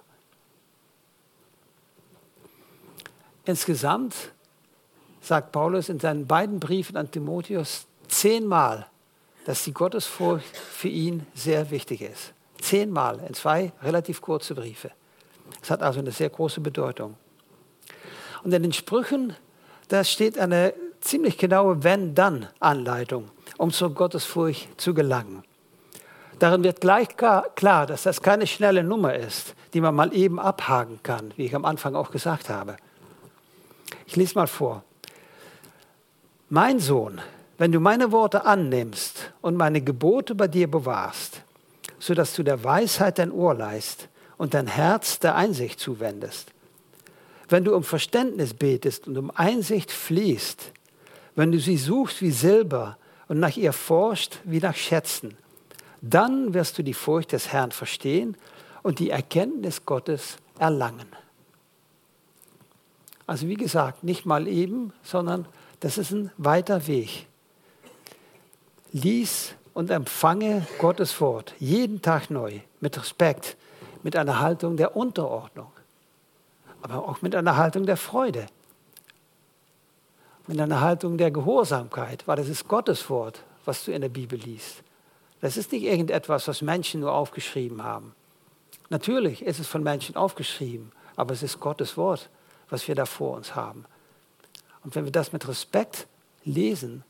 Insgesamt 3.44 4.14
sagt 5.20 5.52
Paulus 5.52 5.88
in 5.88 6.00
seinen 6.00 6.26
beiden 6.26 6.58
Briefen 6.58 6.96
an 6.96 7.10
Timotheus 7.10 7.86
zehnmal, 8.08 8.86
dass 9.44 9.62
die 9.62 9.72
Gottesfurcht 9.72 10.56
für 10.56 10.88
ihn 10.88 11.26
sehr 11.34 11.70
wichtig 11.70 12.02
ist. 12.02 12.32
Zehnmal 12.60 13.20
in 13.26 13.34
zwei 13.34 13.72
relativ 13.82 14.20
kurze 14.20 14.54
Briefe. 14.54 14.90
Es 15.62 15.70
hat 15.70 15.82
also 15.82 16.00
eine 16.00 16.10
sehr 16.10 16.30
große 16.30 16.60
Bedeutung. 16.60 17.16
Und 18.42 18.52
in 18.52 18.62
den 18.62 18.72
Sprüchen, 18.72 19.36
da 19.88 20.02
steht 20.02 20.38
eine 20.38 20.74
ziemlich 21.06 21.38
genaue 21.38 21.82
Wenn-Dann-Anleitung, 21.82 23.30
um 23.58 23.70
zur 23.70 23.94
Gottesfurcht 23.94 24.68
zu 24.80 24.94
gelangen. 24.94 25.42
Darin 26.38 26.64
wird 26.64 26.80
gleich 26.80 27.08
klar, 27.16 27.86
dass 27.86 28.02
das 28.02 28.20
keine 28.20 28.46
schnelle 28.46 28.84
Nummer 28.84 29.14
ist, 29.14 29.54
die 29.72 29.80
man 29.80 29.94
mal 29.94 30.14
eben 30.14 30.38
abhaken 30.38 31.00
kann, 31.02 31.32
wie 31.36 31.46
ich 31.46 31.54
am 31.54 31.64
Anfang 31.64 31.94
auch 31.94 32.10
gesagt 32.10 32.50
habe. 32.50 32.76
Ich 34.06 34.16
lese 34.16 34.34
mal 34.34 34.46
vor. 34.46 34.84
Mein 36.48 36.78
Sohn, 36.78 37.20
wenn 37.58 37.72
du 37.72 37.80
meine 37.80 38.12
Worte 38.12 38.44
annimmst 38.44 39.32
und 39.40 39.56
meine 39.56 39.80
Gebote 39.80 40.34
bei 40.34 40.46
dir 40.46 40.70
bewahrst, 40.70 41.42
sodass 41.98 42.34
du 42.34 42.42
der 42.42 42.62
Weisheit 42.62 43.18
dein 43.18 43.32
Ohr 43.32 43.54
leist 43.54 44.08
und 44.36 44.52
dein 44.52 44.66
Herz 44.66 45.18
der 45.18 45.36
Einsicht 45.36 45.80
zuwendest, 45.80 46.52
wenn 47.48 47.64
du 47.64 47.74
um 47.74 47.82
Verständnis 47.82 48.52
betest 48.52 49.08
und 49.08 49.16
um 49.16 49.30
Einsicht 49.34 49.90
fließt, 49.90 50.72
wenn 51.36 51.52
du 51.52 51.60
sie 51.60 51.76
suchst 51.76 52.22
wie 52.22 52.30
Silber 52.30 52.96
und 53.28 53.38
nach 53.38 53.56
ihr 53.56 53.72
forscht 53.72 54.38
wie 54.44 54.58
nach 54.58 54.74
Schätzen, 54.74 55.36
dann 56.00 56.54
wirst 56.54 56.78
du 56.78 56.82
die 56.82 56.94
Furcht 56.94 57.32
des 57.32 57.52
Herrn 57.52 57.70
verstehen 57.70 58.36
und 58.82 58.98
die 58.98 59.10
Erkenntnis 59.10 59.84
Gottes 59.84 60.38
erlangen. 60.58 61.08
Also 63.26 63.48
wie 63.48 63.54
gesagt, 63.54 64.04
nicht 64.04 64.24
mal 64.24 64.46
eben, 64.46 64.92
sondern 65.02 65.46
das 65.80 65.98
ist 65.98 66.12
ein 66.12 66.30
weiter 66.38 66.86
Weg. 66.86 67.26
Lies 68.92 69.54
und 69.74 69.90
empfange 69.90 70.66
Gottes 70.78 71.20
Wort 71.20 71.54
jeden 71.58 72.00
Tag 72.00 72.30
neu, 72.30 72.60
mit 72.80 72.96
Respekt, 72.98 73.56
mit 74.02 74.16
einer 74.16 74.40
Haltung 74.40 74.76
der 74.76 74.96
Unterordnung, 74.96 75.72
aber 76.80 77.08
auch 77.08 77.20
mit 77.20 77.34
einer 77.34 77.56
Haltung 77.56 77.84
der 77.84 77.96
Freude, 77.96 78.46
mit 80.46 80.60
einer 80.60 80.80
Haltung 80.80 81.18
der 81.18 81.30
Gehorsamkeit, 81.30 82.26
weil 82.26 82.36
das 82.36 82.48
ist 82.48 82.68
Gottes 82.68 83.08
Wort, 83.10 83.42
was 83.64 83.84
du 83.84 83.92
in 83.92 84.00
der 84.00 84.08
Bibel 84.08 84.38
liest. 84.38 84.82
Das 85.40 85.56
ist 85.56 85.72
nicht 85.72 85.82
irgendetwas, 85.82 86.48
was 86.48 86.62
Menschen 86.62 87.00
nur 87.00 87.12
aufgeschrieben 87.12 87.82
haben. 87.82 88.14
Natürlich 88.88 89.42
ist 89.42 89.58
es 89.58 89.66
von 89.66 89.82
Menschen 89.82 90.16
aufgeschrieben, 90.16 90.92
aber 91.16 91.34
es 91.34 91.42
ist 91.42 91.60
Gottes 91.60 91.96
Wort, 91.96 92.30
was 92.70 92.86
wir 92.88 92.94
da 92.94 93.06
vor 93.06 93.36
uns 93.36 93.54
haben. 93.54 93.84
Und 94.84 94.94
wenn 94.94 95.04
wir 95.04 95.12
das 95.12 95.32
mit 95.32 95.46
Respekt 95.48 96.06
lesen 96.44 97.02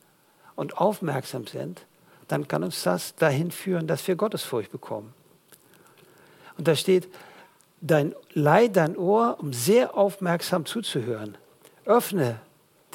und 0.55 0.77
aufmerksam 0.77 1.45
sind, 1.45 1.85
dann 2.27 2.47
kann 2.47 2.63
uns 2.63 2.83
das 2.83 3.15
dahin 3.15 3.51
führen, 3.51 3.87
dass 3.87 4.07
wir 4.07 4.15
Gottesfurcht 4.15 4.71
bekommen. 4.71 5.13
Und 6.57 6.67
da 6.67 6.75
steht, 6.75 7.07
dein 7.81 8.15
Leih 8.33 8.67
dein 8.67 8.97
Ohr, 8.97 9.37
um 9.39 9.53
sehr 9.53 9.95
aufmerksam 9.95 10.65
zuzuhören. 10.65 11.37
Öffne 11.85 12.39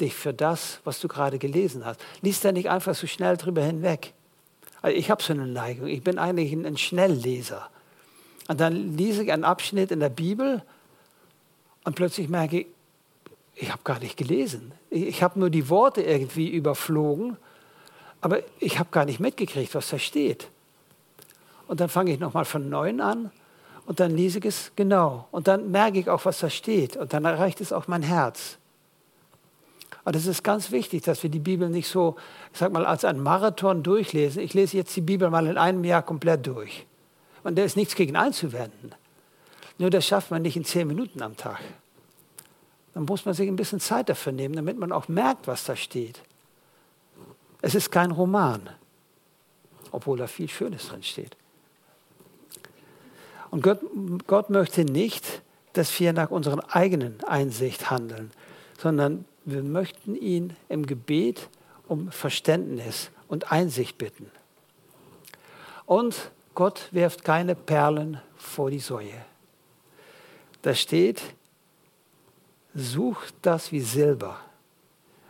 dich 0.03 0.13
für 0.13 0.33
das, 0.33 0.79
was 0.83 0.99
du 0.99 1.07
gerade 1.07 1.39
gelesen 1.39 1.85
hast. 1.85 1.99
Lies 2.21 2.41
da 2.41 2.51
nicht 2.51 2.69
einfach 2.69 2.95
so 2.95 3.07
schnell 3.07 3.37
drüber 3.37 3.63
hinweg. 3.63 4.13
Also 4.81 4.97
ich 4.97 5.09
habe 5.09 5.23
so 5.23 5.33
eine 5.33 5.47
Neigung. 5.47 5.87
Ich 5.87 6.03
bin 6.03 6.19
eigentlich 6.19 6.51
ein 6.53 6.77
Schnellleser. 6.77 7.69
Und 8.47 8.59
dann 8.59 8.97
lese 8.97 9.23
ich 9.23 9.31
einen 9.31 9.45
Abschnitt 9.45 9.91
in 9.91 9.99
der 9.99 10.09
Bibel 10.09 10.61
und 11.85 11.95
plötzlich 11.95 12.29
merke 12.29 12.61
ich, 12.61 12.67
ich 13.55 13.71
habe 13.71 13.81
gar 13.83 13.99
nicht 13.99 14.17
gelesen. 14.17 14.71
Ich 14.89 15.21
habe 15.21 15.39
nur 15.39 15.49
die 15.49 15.69
Worte 15.69 16.01
irgendwie 16.01 16.49
überflogen, 16.49 17.37
aber 18.19 18.39
ich 18.59 18.79
habe 18.79 18.89
gar 18.91 19.05
nicht 19.05 19.19
mitgekriegt, 19.19 19.73
was 19.75 19.89
da 19.89 19.99
steht. 19.99 20.47
Und 21.67 21.79
dann 21.79 21.89
fange 21.89 22.11
ich 22.11 22.19
nochmal 22.19 22.45
von 22.45 22.69
neuem 22.69 22.99
an 22.99 23.31
und 23.85 23.99
dann 23.99 24.15
lese 24.15 24.39
ich 24.39 24.45
es 24.45 24.71
genau. 24.75 25.27
Und 25.31 25.47
dann 25.47 25.71
merke 25.71 25.99
ich 25.99 26.09
auch, 26.09 26.25
was 26.25 26.39
da 26.39 26.49
steht. 26.49 26.97
Und 26.97 27.13
dann 27.13 27.25
erreicht 27.25 27.61
es 27.61 27.71
auch 27.71 27.87
mein 27.87 28.01
Herz. 28.01 28.57
Aber 30.05 30.17
es 30.17 30.25
ist 30.25 30.43
ganz 30.43 30.71
wichtig, 30.71 31.03
dass 31.03 31.23
wir 31.23 31.29
die 31.29 31.39
Bibel 31.39 31.69
nicht 31.69 31.87
so, 31.87 32.17
ich 32.51 32.59
sag 32.59 32.73
mal, 32.73 32.85
als 32.85 33.05
ein 33.05 33.19
Marathon 33.21 33.83
durchlesen. 33.83 34.41
Ich 34.41 34.53
lese 34.53 34.77
jetzt 34.77 34.95
die 34.95 35.01
Bibel 35.01 35.29
mal 35.29 35.47
in 35.47 35.57
einem 35.57 35.83
Jahr 35.83 36.01
komplett 36.01 36.45
durch. 36.45 36.85
Und 37.43 37.57
da 37.57 37.63
ist 37.63 37.77
nichts 37.77 37.95
gegen 37.95 38.15
einzuwenden. 38.15 38.93
Nur 39.77 39.89
das 39.89 40.05
schafft 40.05 40.31
man 40.31 40.41
nicht 40.41 40.57
in 40.57 40.65
zehn 40.65 40.87
Minuten 40.87 41.21
am 41.21 41.37
Tag. 41.37 41.59
Dann 42.93 43.05
muss 43.05 43.25
man 43.25 43.33
sich 43.33 43.47
ein 43.47 43.55
bisschen 43.55 43.79
Zeit 43.79 44.09
dafür 44.09 44.33
nehmen, 44.33 44.55
damit 44.55 44.77
man 44.77 44.91
auch 44.91 45.07
merkt, 45.07 45.47
was 45.47 45.65
da 45.65 45.75
steht. 45.75 46.21
Es 47.61 47.75
ist 47.75 47.91
kein 47.91 48.11
Roman, 48.11 48.69
obwohl 49.91 50.17
da 50.17 50.27
viel 50.27 50.49
Schönes 50.49 50.89
drin 50.89 51.01
steht. 51.01 51.35
Und 53.51 53.63
Gott, 53.63 53.79
Gott 54.27 54.49
möchte 54.49 54.83
nicht, 54.83 55.41
dass 55.73 55.97
wir 55.99 56.13
nach 56.13 56.29
unserer 56.29 56.75
eigenen 56.75 57.23
Einsicht 57.23 57.89
handeln, 57.89 58.31
sondern 58.79 59.25
wir 59.45 59.63
möchten 59.63 60.15
ihn 60.15 60.55
im 60.69 60.85
Gebet 60.85 61.49
um 61.87 62.11
Verständnis 62.11 63.11
und 63.27 63.51
Einsicht 63.51 63.97
bitten. 63.97 64.31
Und 65.85 66.31
Gott 66.55 66.87
wirft 66.91 67.23
keine 67.23 67.55
Perlen 67.55 68.21
vor 68.37 68.69
die 68.69 68.79
Säue. 68.79 69.25
Da 70.61 70.73
steht, 70.73 71.21
sucht 72.73 73.33
das 73.41 73.71
wie 73.71 73.81
Silber 73.81 74.39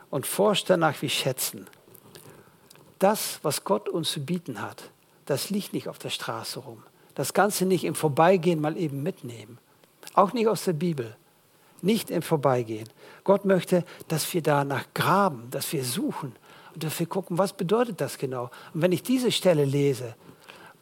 und 0.09 0.27
forscht 0.27 0.69
danach 0.69 1.01
wie 1.01 1.09
Schätzen. 1.09 1.67
Das, 2.99 3.39
was 3.41 3.63
Gott 3.63 3.89
uns 3.89 4.11
zu 4.11 4.23
bieten 4.23 4.61
hat, 4.61 4.91
das 5.25 5.49
liegt 5.49 5.73
nicht 5.73 5.87
auf 5.87 5.97
der 5.97 6.09
Straße 6.09 6.59
rum. 6.59 6.83
Das 7.15 7.33
Ganze 7.33 7.65
nicht 7.65 7.83
im 7.83 7.95
Vorbeigehen 7.95 8.61
mal 8.61 8.77
eben 8.77 9.03
mitnehmen. 9.03 9.57
Auch 10.13 10.33
nicht 10.33 10.47
aus 10.47 10.65
der 10.65 10.73
Bibel. 10.73 11.15
Nicht 11.83 12.09
im 12.09 12.21
Vorbeigehen. 12.21 12.87
Gott 13.25 13.43
möchte, 13.43 13.83
dass 14.07 14.33
wir 14.33 14.41
danach 14.41 14.85
graben, 14.93 15.49
dass 15.51 15.71
wir 15.73 15.83
suchen 15.83 16.33
und 16.73 16.83
dass 16.83 16.97
wir 16.97 17.07
gucken, 17.07 17.37
was 17.37 17.51
bedeutet 17.51 17.99
das 17.99 18.17
genau. 18.17 18.49
Und 18.73 18.81
wenn 18.81 18.93
ich 18.93 19.03
diese 19.03 19.33
Stelle 19.33 19.65
lese, 19.65 20.15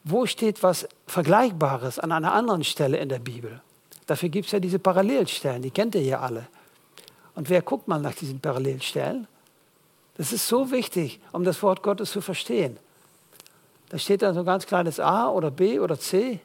wo 0.04 0.28
steht 0.28 0.62
was 0.62 0.88
Vergleichbares 1.08 1.98
an 1.98 2.12
einer 2.12 2.34
anderen 2.34 2.64
Stelle 2.64 2.98
in 2.98 3.10
der 3.10 3.18
Bibel? 3.18 3.62
Dafür 4.06 4.30
gibt 4.30 4.46
es 4.46 4.52
ja 4.52 4.60
diese 4.60 4.78
Parallelstellen, 4.78 5.64
die 5.64 5.72
kennt 5.72 5.96
ihr 5.96 6.04
ja 6.04 6.20
alle. 6.20 6.48
Und 7.34 7.50
wer 7.50 7.64
guckt 7.64 7.88
mal 7.88 8.00
nach 8.00 8.14
diesen 8.14 8.40
Parallelstellen? 8.40 9.28
Das 10.18 10.32
ist 10.32 10.48
so 10.48 10.70
wichtig, 10.70 11.20
um 11.32 11.44
das 11.44 11.64
Wort 11.64 11.82
Gottes 11.82 12.12
zu 12.12 12.22
verstehen. 12.22 12.78
Da 13.90 13.98
steht 13.98 14.22
dann 14.22 14.36
so 14.36 14.42
ein 14.42 14.46
ganz 14.46 14.68
kleines 14.68 15.00
A 15.00 15.30
oder 15.30 15.50
B 15.50 15.80
oder 15.80 16.00
C. 16.00 16.40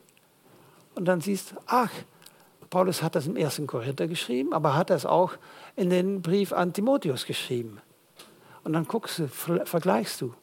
Und 0.95 1.05
dann 1.05 1.21
siehst 1.21 1.53
du, 1.53 1.57
ach, 1.67 1.91
Paulus 2.71 3.03
hat 3.03 3.15
das 3.15 3.27
im 3.27 3.37
ersten 3.37 3.67
Korinther 3.67 4.09
geschrieben, 4.09 4.53
aber 4.53 4.75
hat 4.75 4.91
das 4.91 5.07
auch 5.07 5.33
in 5.77 5.91
den 5.91 6.23
Brief 6.23 6.53
an 6.53 6.73
Timotheus 6.73 7.27
geschrieben. 7.27 7.81
Und 8.65 8.73
dann 8.73 8.87
guckst 8.87 9.21
du, 9.21 9.29
vergleichst 9.29 10.21
du. 10.21 10.35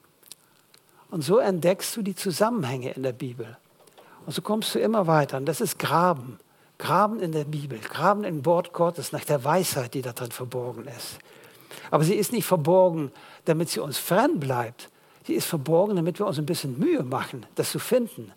Und 1.11 1.23
so 1.23 1.37
entdeckst 1.37 1.95
du 1.95 2.01
die 2.01 2.15
Zusammenhänge 2.15 2.91
in 2.91 3.03
der 3.03 3.13
Bibel. 3.13 3.57
Und 4.25 4.33
so 4.33 4.41
kommst 4.41 4.73
du 4.73 4.79
immer 4.79 5.07
weiter. 5.07 5.37
Und 5.37 5.45
das 5.45 5.61
ist 5.61 5.77
Graben. 5.77 6.39
Graben 6.77 7.19
in 7.19 7.31
der 7.31 7.45
Bibel, 7.45 7.79
graben 7.79 8.23
im 8.23 8.45
Wort 8.45 8.73
Gottes 8.73 9.11
nach 9.11 9.23
der 9.23 9.43
Weisheit, 9.43 9.93
die 9.93 10.01
da 10.01 10.11
drin 10.11 10.31
verborgen 10.31 10.85
ist. 10.85 11.19
Aber 11.91 12.03
sie 12.03 12.15
ist 12.15 12.31
nicht 12.31 12.45
verborgen, 12.45 13.11
damit 13.45 13.69
sie 13.69 13.79
uns 13.79 13.97
fern 13.97 14.39
bleibt. 14.39 14.89
Sie 15.25 15.33
ist 15.33 15.45
verborgen, 15.45 15.95
damit 15.95 16.19
wir 16.19 16.25
uns 16.25 16.39
ein 16.39 16.45
bisschen 16.45 16.77
Mühe 16.79 17.03
machen, 17.03 17.45
das 17.55 17.71
zu 17.71 17.79
finden. 17.79 18.31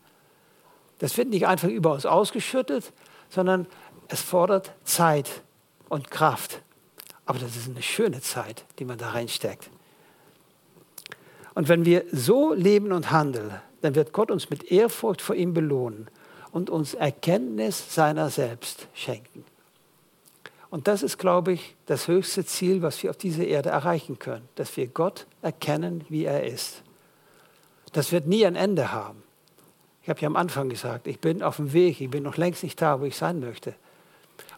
Das 0.99 1.17
wird 1.17 1.29
nicht 1.29 1.47
einfach 1.47 1.69
über 1.69 1.93
uns 1.93 2.07
ausgeschüttet, 2.07 2.93
sondern 3.29 3.67
es 4.09 4.21
fordert 4.21 4.73
Zeit 4.85 5.43
und 5.89 6.11
Kraft. 6.11 6.63
Aber 7.25 7.39
das 7.39 7.57
ist 7.57 7.69
eine 7.69 7.83
schöne 7.83 8.21
Zeit, 8.21 8.65
die 8.79 8.85
man 8.85 8.99
da 8.99 9.11
reinsteckt. 9.11 9.69
Und 11.55 11.69
wenn 11.69 11.85
wir 11.85 12.05
so 12.13 12.53
leben 12.53 12.93
und 12.93 13.11
handeln, 13.11 13.53
dann 13.81 13.95
wird 13.95 14.13
Gott 14.13 14.31
uns 14.31 14.51
mit 14.51 14.71
Ehrfurcht 14.71 15.23
vor 15.23 15.35
ihm 15.35 15.55
belohnen 15.55 16.09
und 16.53 16.71
uns 16.71 16.95
Erkenntnis 16.95 17.95
seiner 17.95 18.31
selbst 18.31 18.89
schenken. 18.95 19.45
Und 20.71 20.89
das 20.89 21.03
ist, 21.03 21.19
glaube 21.19 21.53
ich, 21.53 21.77
das 21.87 22.09
höchste 22.09 22.45
Ziel, 22.45 22.83
was 22.83 23.03
wir 23.03 23.11
auf 23.11 23.17
dieser 23.17 23.45
Erde 23.45 23.71
erreichen 23.71 24.19
können, 24.19 24.49
dass 24.57 24.77
wir 24.77 24.87
Gott 24.87 25.27
erkennen, 25.41 26.05
wie 26.09 26.25
er 26.25 26.45
ist. 26.45 26.83
Das 27.93 28.13
wird 28.13 28.27
nie 28.27 28.45
ein 28.45 28.57
Ende 28.57 28.93
haben. 28.93 29.23
Ich 30.07 30.11
habe 30.11 30.21
ja 30.21 30.29
am 30.29 30.37
Anfang 30.37 30.69
gesagt, 30.69 31.09
ich 31.09 31.19
bin 31.19 31.43
auf 31.43 31.57
dem 31.57 31.73
Weg, 31.73 32.01
ich 32.01 32.09
bin 32.09 32.23
noch 32.23 32.37
längst 32.37 32.63
nicht 32.63 32.81
da, 32.81 33.01
wo 33.01 33.05
ich 33.05 33.17
sein 33.17 33.41
möchte. 33.41 33.75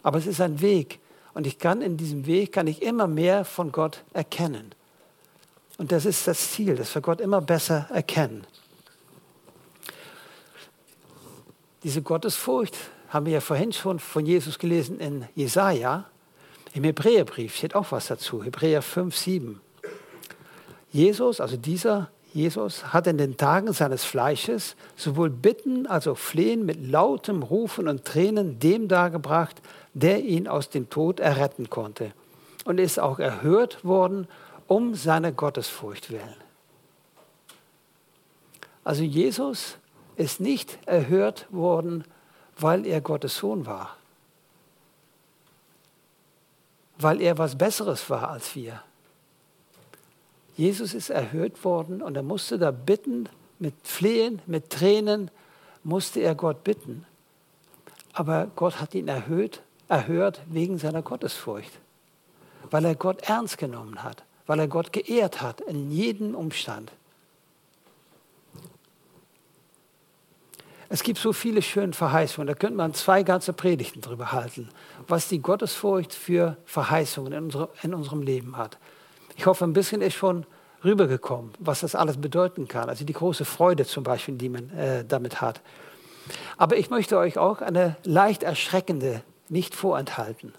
Aber 0.03 0.19
es 0.19 0.27
ist 0.27 0.39
ein 0.41 0.61
Weg 0.61 0.99
und 1.33 1.47
ich 1.47 1.57
kann 1.57 1.81
in 1.81 1.97
diesem 1.97 2.27
Weg 2.27 2.51
kann 2.51 2.67
ich 2.67 2.83
immer 2.83 3.07
mehr 3.07 3.43
von 3.45 3.71
Gott 3.71 4.03
erkennen. 4.13 4.71
Und 5.77 5.91
das 5.91 6.05
ist 6.05 6.27
das 6.27 6.51
Ziel, 6.51 6.75
dass 6.75 6.93
wir 6.93 7.01
Gott 7.01 7.19
immer 7.19 7.41
besser 7.41 7.87
erkennen. 7.91 8.45
diese 11.83 12.01
Gottesfurcht 12.01 12.75
haben 13.09 13.25
wir 13.25 13.33
ja 13.33 13.41
vorhin 13.41 13.73
schon 13.73 13.99
von 13.99 14.25
Jesus 14.25 14.59
gelesen 14.59 14.99
in 14.99 15.25
Jesaja. 15.35 16.05
Im 16.73 16.83
Hebräerbrief 16.83 17.55
steht 17.55 17.73
auch 17.73 17.91
was 17.91 18.07
dazu, 18.07 18.43
Hebräer 18.43 18.81
5, 18.81 19.15
7. 19.15 19.61
Jesus, 20.91 21.39
also 21.39 21.57
dieser 21.57 22.09
Jesus, 22.33 22.93
hat 22.93 23.07
in 23.07 23.17
den 23.17 23.37
Tagen 23.37 23.73
seines 23.73 24.03
Fleisches 24.03 24.75
sowohl 24.95 25.29
Bitten 25.29 25.87
als 25.87 26.07
auch 26.07 26.17
Flehen 26.17 26.65
mit 26.65 26.85
lautem 26.87 27.41
Rufen 27.41 27.87
und 27.87 28.05
Tränen 28.05 28.59
dem 28.59 28.87
dargebracht, 28.87 29.61
der 29.93 30.23
ihn 30.23 30.47
aus 30.47 30.69
dem 30.69 30.89
Tod 30.89 31.19
erretten 31.19 31.69
konnte. 31.69 32.13
Und 32.65 32.79
ist 32.79 32.99
auch 32.99 33.19
erhört 33.19 33.83
worden 33.83 34.27
um 34.67 34.93
seiner 34.93 35.31
Gottesfurcht 35.31 36.11
willen. 36.11 36.35
Also 38.83 39.03
Jesus 39.03 39.77
ist 40.15 40.39
nicht 40.39 40.77
erhört 40.85 41.47
worden, 41.49 42.03
weil 42.57 42.85
er 42.85 43.01
Gottes 43.01 43.37
Sohn 43.37 43.65
war, 43.65 43.97
weil 46.97 47.21
er 47.21 47.37
was 47.37 47.57
Besseres 47.57 48.09
war 48.09 48.29
als 48.29 48.55
wir. 48.55 48.83
Jesus 50.59 50.93
ist 50.93 51.09
erhört 51.09 51.63
worden 51.63 52.01
und 52.01 52.17
er 52.17 52.21
musste 52.21 52.59
da 52.59 52.71
bitten, 52.71 53.29
mit 53.59 53.75
Flehen, 53.81 54.41
mit 54.45 54.69
Tränen, 54.69 55.31
musste 55.85 56.19
er 56.19 56.35
Gott 56.35 56.65
bitten. 56.65 57.05
Aber 58.11 58.51
Gott 58.57 58.81
hat 58.81 58.93
ihn 58.93 59.07
erhöht, 59.07 59.61
erhört 59.87 60.41
wegen 60.47 60.77
seiner 60.77 61.01
Gottesfurcht, 61.01 61.71
weil 62.71 62.83
er 62.83 62.95
Gott 62.95 63.21
ernst 63.29 63.57
genommen 63.57 64.03
hat, 64.03 64.25
weil 64.47 64.59
er 64.59 64.67
Gott 64.67 64.91
geehrt 64.91 65.41
hat 65.41 65.61
in 65.61 65.91
jedem 65.91 66.35
Umstand. 66.35 66.91
Es 70.89 71.03
gibt 71.03 71.19
so 71.19 71.31
viele 71.31 71.61
schöne 71.61 71.93
Verheißungen, 71.93 72.47
da 72.47 72.53
könnte 72.53 72.75
man 72.75 72.93
zwei 72.93 73.23
ganze 73.23 73.53
Predigten 73.53 74.01
drüber 74.01 74.33
halten, 74.33 74.67
was 75.07 75.29
die 75.29 75.39
Gottesfurcht 75.39 76.13
für 76.13 76.57
Verheißungen 76.65 77.49
in 77.81 77.93
unserem 77.93 78.23
Leben 78.23 78.57
hat. 78.57 78.77
Ich 79.39 79.45
hoffe, 79.45 79.63
ein 79.63 79.71
bisschen 79.71 80.01
ist 80.01 80.15
schon 80.15 80.45
rübergekommen, 80.83 81.53
was 81.59 81.79
das 81.79 81.95
alles 81.95 82.17
bedeuten 82.17 82.67
kann. 82.67 82.89
Also 82.89 83.05
die 83.05 83.13
große 83.13 83.45
Freude 83.45 83.85
zum 83.85 84.03
Beispiel, 84.03 84.35
die 84.35 84.49
man 84.49 84.69
äh, 84.71 85.05
damit 85.05 85.39
hat. 85.39 85.61
Aber 86.57 86.75
ich 86.75 86.89
möchte 86.89 87.17
euch 87.17 87.37
auch 87.37 87.61
eine 87.61 87.95
leicht 88.03 88.43
erschreckende 88.43 89.23
nicht 89.47 89.75
vorenthalten. 89.75 90.51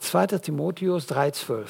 2. 0.00 0.26
Timotheus 0.26 1.08
3,12. 1.08 1.66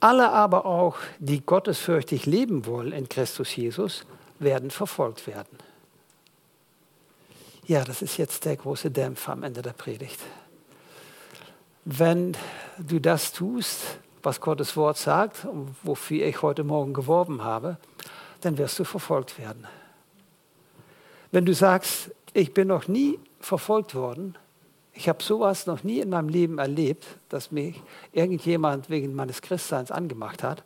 Alle 0.00 0.30
aber 0.30 0.64
auch, 0.64 0.96
die 1.18 1.44
gottesfürchtig 1.44 2.24
leben 2.24 2.64
wollen 2.64 2.92
in 2.92 3.10
Christus 3.10 3.54
Jesus, 3.54 4.06
werden 4.38 4.70
verfolgt 4.70 5.26
werden. 5.26 5.58
Ja, 7.66 7.84
das 7.84 8.00
ist 8.00 8.16
jetzt 8.16 8.46
der 8.46 8.56
große 8.56 8.90
Dämpfer 8.90 9.32
am 9.32 9.42
Ende 9.42 9.60
der 9.60 9.74
Predigt. 9.74 10.20
Wenn 11.84 12.36
du 12.78 12.98
das 12.98 13.32
tust, 13.32 13.98
was 14.22 14.40
Gottes 14.40 14.76
Wort 14.76 14.96
sagt 14.96 15.44
und 15.44 15.74
wofür 15.82 16.26
ich 16.26 16.40
heute 16.40 16.64
Morgen 16.64 16.94
geworben 16.94 17.44
habe, 17.44 17.76
dann 18.40 18.56
wirst 18.56 18.78
du 18.78 18.84
verfolgt 18.84 19.38
werden. 19.38 19.66
Wenn 21.30 21.44
du 21.44 21.52
sagst, 21.52 22.10
ich 22.32 22.54
bin 22.54 22.68
noch 22.68 22.88
nie 22.88 23.18
verfolgt 23.40 23.94
worden, 23.94 24.36
ich 24.94 25.08
habe 25.08 25.22
sowas 25.22 25.66
noch 25.66 25.82
nie 25.82 26.00
in 26.00 26.10
meinem 26.10 26.28
Leben 26.28 26.58
erlebt, 26.58 27.04
dass 27.28 27.50
mich 27.50 27.82
irgendjemand 28.12 28.88
wegen 28.88 29.14
meines 29.14 29.42
Christseins 29.42 29.90
angemacht 29.90 30.42
hat, 30.42 30.62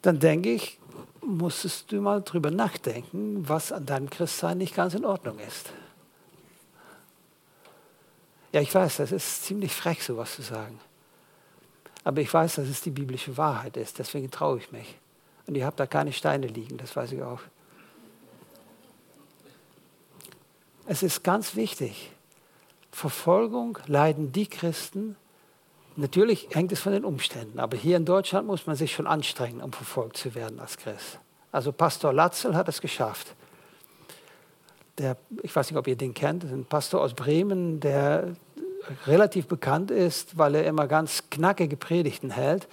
dann 0.00 0.18
denke 0.18 0.52
ich, 0.52 0.78
musstest 1.20 1.90
du 1.90 2.00
mal 2.00 2.22
drüber 2.22 2.50
nachdenken, 2.50 3.48
was 3.48 3.72
an 3.72 3.86
deinem 3.86 4.08
Christsein 4.08 4.58
nicht 4.58 4.74
ganz 4.74 4.94
in 4.94 5.04
Ordnung 5.04 5.38
ist. 5.40 5.72
Ja, 8.54 8.60
ich 8.60 8.72
weiß, 8.72 8.98
das 8.98 9.10
ist 9.10 9.42
ziemlich 9.42 9.74
frech, 9.74 10.04
sowas 10.04 10.36
zu 10.36 10.42
sagen. 10.42 10.78
Aber 12.04 12.20
ich 12.20 12.32
weiß, 12.32 12.54
dass 12.54 12.68
es 12.68 12.82
die 12.82 12.90
biblische 12.92 13.36
Wahrheit 13.36 13.76
ist, 13.76 13.98
deswegen 13.98 14.30
traue 14.30 14.58
ich 14.58 14.70
mich. 14.70 14.96
Und 15.48 15.56
ich 15.56 15.64
habe 15.64 15.74
da 15.74 15.88
keine 15.88 16.12
Steine 16.12 16.46
liegen, 16.46 16.76
das 16.76 16.94
weiß 16.94 17.10
ich 17.10 17.22
auch. 17.24 17.40
Es 20.86 21.02
ist 21.02 21.24
ganz 21.24 21.56
wichtig. 21.56 22.12
Verfolgung 22.92 23.76
leiden 23.88 24.30
die 24.30 24.46
Christen, 24.46 25.16
Natürlich 25.96 26.48
hängt 26.50 26.72
es 26.72 26.80
von 26.80 26.92
den 26.92 27.04
Umständen, 27.04 27.60
aber 27.60 27.76
hier 27.76 27.96
in 27.96 28.04
Deutschland 28.04 28.46
muss 28.46 28.66
man 28.66 28.74
sich 28.74 28.92
schon 28.92 29.06
anstrengen, 29.06 29.60
um 29.60 29.72
verfolgt 29.72 30.16
zu 30.16 30.34
werden 30.34 30.58
als 30.58 30.76
Christ. 30.76 31.20
Also 31.52 31.72
Pastor 31.72 32.12
Latzel 32.12 32.56
hat 32.56 32.68
es 32.68 32.80
geschafft. 32.80 33.34
Der, 34.98 35.16
ich 35.42 35.54
weiß 35.54 35.70
nicht, 35.70 35.78
ob 35.78 35.86
ihr 35.86 35.96
den 35.96 36.14
kennt, 36.14 36.44
ein 36.44 36.64
Pastor 36.64 37.00
aus 37.00 37.14
Bremen, 37.14 37.78
der 37.78 38.34
relativ 39.06 39.46
bekannt 39.46 39.90
ist, 39.90 40.36
weil 40.38 40.54
er 40.54 40.64
immer 40.64 40.86
ganz 40.86 41.24
knackige 41.30 41.76
Predigten 41.76 42.30
hält 42.30 42.68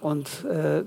und 0.00 0.44
äh, 0.44 0.84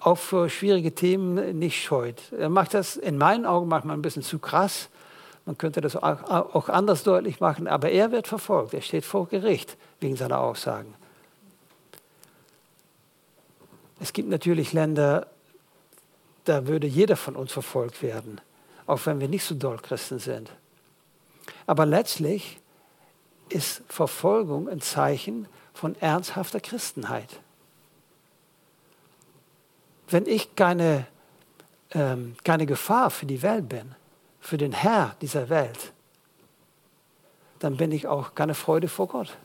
auch 0.00 0.18
für 0.18 0.48
schwierige 0.48 0.94
Themen 0.94 1.58
nicht 1.58 1.82
scheut. 1.82 2.32
Er 2.32 2.48
macht 2.48 2.74
das 2.74 2.96
in 2.96 3.18
meinen 3.18 3.44
Augen 3.44 3.68
manchmal 3.68 3.96
ein 3.96 4.02
bisschen 4.02 4.22
zu 4.22 4.38
krass. 4.38 4.88
Man 5.46 5.58
könnte 5.58 5.80
das 5.80 5.96
auch 5.96 6.68
anders 6.68 7.02
deutlich 7.02 7.40
machen, 7.40 7.66
aber 7.66 7.90
er 7.90 8.12
wird 8.12 8.28
verfolgt. 8.28 8.74
Er 8.74 8.82
steht 8.82 9.04
vor 9.04 9.28
Gericht 9.28 9.76
wegen 9.98 10.16
seiner 10.16 10.38
Aussagen. 10.38 10.94
Es 14.00 14.12
gibt 14.12 14.28
natürlich 14.28 14.72
Länder, 14.72 15.26
da 16.44 16.66
würde 16.66 16.86
jeder 16.86 17.16
von 17.16 17.36
uns 17.36 17.52
verfolgt 17.52 18.02
werden, 18.02 18.40
auch 18.86 19.04
wenn 19.04 19.20
wir 19.20 19.28
nicht 19.28 19.44
so 19.44 19.54
doll 19.54 19.78
Christen 19.78 20.18
sind. 20.18 20.50
Aber 21.66 21.84
letztlich 21.84 22.59
ist 23.52 23.82
Verfolgung 23.88 24.68
ein 24.68 24.80
Zeichen 24.80 25.48
von 25.74 25.94
ernsthafter 26.00 26.60
Christenheit. 26.60 27.40
Wenn 30.08 30.26
ich 30.26 30.56
keine, 30.56 31.06
ähm, 31.92 32.36
keine 32.44 32.66
Gefahr 32.66 33.10
für 33.10 33.26
die 33.26 33.42
Welt 33.42 33.68
bin, 33.68 33.94
für 34.40 34.58
den 34.58 34.72
Herr 34.72 35.16
dieser 35.20 35.48
Welt, 35.48 35.92
dann 37.60 37.76
bin 37.76 37.92
ich 37.92 38.06
auch 38.06 38.34
keine 38.34 38.54
Freude 38.54 38.88
vor 38.88 39.08
Gott. 39.08 39.36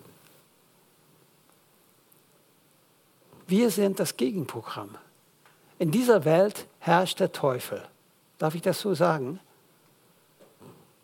Wir 3.48 3.70
sind 3.70 4.00
das 4.00 4.18
Gegenprogramm. 4.18 4.98
In 5.78 5.92
dieser 5.92 6.26
Welt 6.26 6.68
herrscht 6.80 7.20
der 7.20 7.32
Teufel. 7.32 7.84
Darf 8.38 8.56
ich 8.56 8.62
das 8.62 8.80
so 8.80 8.96
sagen? 8.96 9.40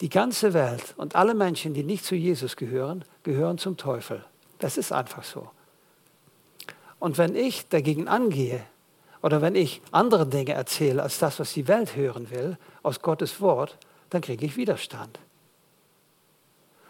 Die 0.02 0.10
ganze 0.10 0.54
Welt 0.54 0.94
und 0.98 1.16
alle 1.16 1.36
Menschen, 1.36 1.74
die 1.74 1.84
nicht 1.84 2.04
zu 2.04 2.16
Jesus 2.16 2.56
gehören, 2.56 3.06
gehören 3.24 3.58
zum 3.58 3.78
Teufel. 3.78 4.26
Das 4.60 4.78
ist 4.78 4.92
einfach 4.92 5.24
so. 5.24 5.50
Und 7.00 7.18
wenn 7.18 7.36
ich 7.36 7.68
dagegen 7.68 8.08
angehe 8.08 8.64
oder 9.22 9.42
wenn 9.42 9.56
ich 9.56 9.82
andere 9.92 10.28
Dinge 10.28 10.54
erzähle 10.54 11.04
als 11.04 11.20
das, 11.20 11.40
was 11.40 11.54
die 11.54 11.68
Welt 11.68 11.96
hören 11.96 12.30
will, 12.32 12.58
aus 12.84 13.02
Gottes 13.02 13.42
Wort, 13.42 13.78
dann 14.10 14.22
kriege 14.22 14.46
ich 14.46 14.58
Widerstand. 14.58 15.20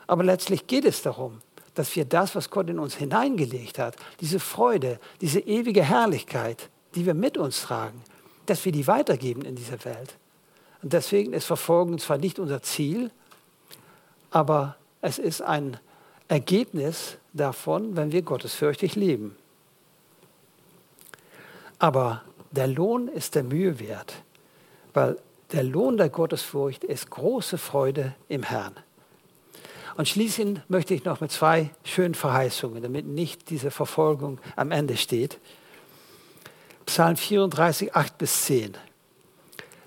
Aber 0.07 0.23
letztlich 0.23 0.67
geht 0.67 0.85
es 0.85 1.01
darum, 1.01 1.41
dass 1.75 1.95
wir 1.95 2.05
das, 2.05 2.35
was 2.35 2.49
Gott 2.49 2.69
in 2.69 2.79
uns 2.79 2.95
hineingelegt 2.95 3.79
hat, 3.79 3.95
diese 4.19 4.39
Freude, 4.39 4.99
diese 5.21 5.39
ewige 5.39 5.83
Herrlichkeit, 5.83 6.69
die 6.95 7.05
wir 7.05 7.13
mit 7.13 7.37
uns 7.37 7.61
tragen, 7.61 8.01
dass 8.45 8.65
wir 8.65 8.71
die 8.71 8.87
weitergeben 8.87 9.43
in 9.43 9.55
dieser 9.55 9.83
Welt. 9.85 10.17
Und 10.81 10.93
deswegen 10.93 11.33
ist 11.33 11.45
Verfolgung 11.45 11.99
zwar 11.99 12.17
nicht 12.17 12.39
unser 12.39 12.61
Ziel, 12.61 13.11
aber 14.31 14.75
es 15.01 15.19
ist 15.19 15.41
ein 15.41 15.77
Ergebnis 16.27 17.17
davon, 17.33 17.95
wenn 17.95 18.11
wir 18.11 18.21
gottesfürchtig 18.21 18.95
leben. 18.95 19.35
Aber 21.77 22.23
der 22.51 22.67
Lohn 22.67 23.07
ist 23.07 23.35
der 23.35 23.43
Mühe 23.43 23.79
wert, 23.79 24.13
weil 24.93 25.17
der 25.51 25.63
Lohn 25.63 25.97
der 25.97 26.09
Gottesfurcht 26.09 26.83
ist 26.83 27.09
große 27.09 27.57
Freude 27.57 28.13
im 28.29 28.43
Herrn. 28.43 28.75
Und 29.97 30.07
schließen 30.07 30.63
möchte 30.69 30.93
ich 30.93 31.03
noch 31.03 31.19
mit 31.19 31.31
zwei 31.31 31.69
schönen 31.83 32.15
Verheißungen, 32.15 32.81
damit 32.81 33.05
nicht 33.05 33.49
diese 33.49 33.71
Verfolgung 33.71 34.39
am 34.55 34.71
Ende 34.71 34.95
steht. 34.95 35.39
Psalm 36.85 37.17
34, 37.17 37.95
8 37.95 38.17
bis 38.17 38.45
10. 38.45 38.77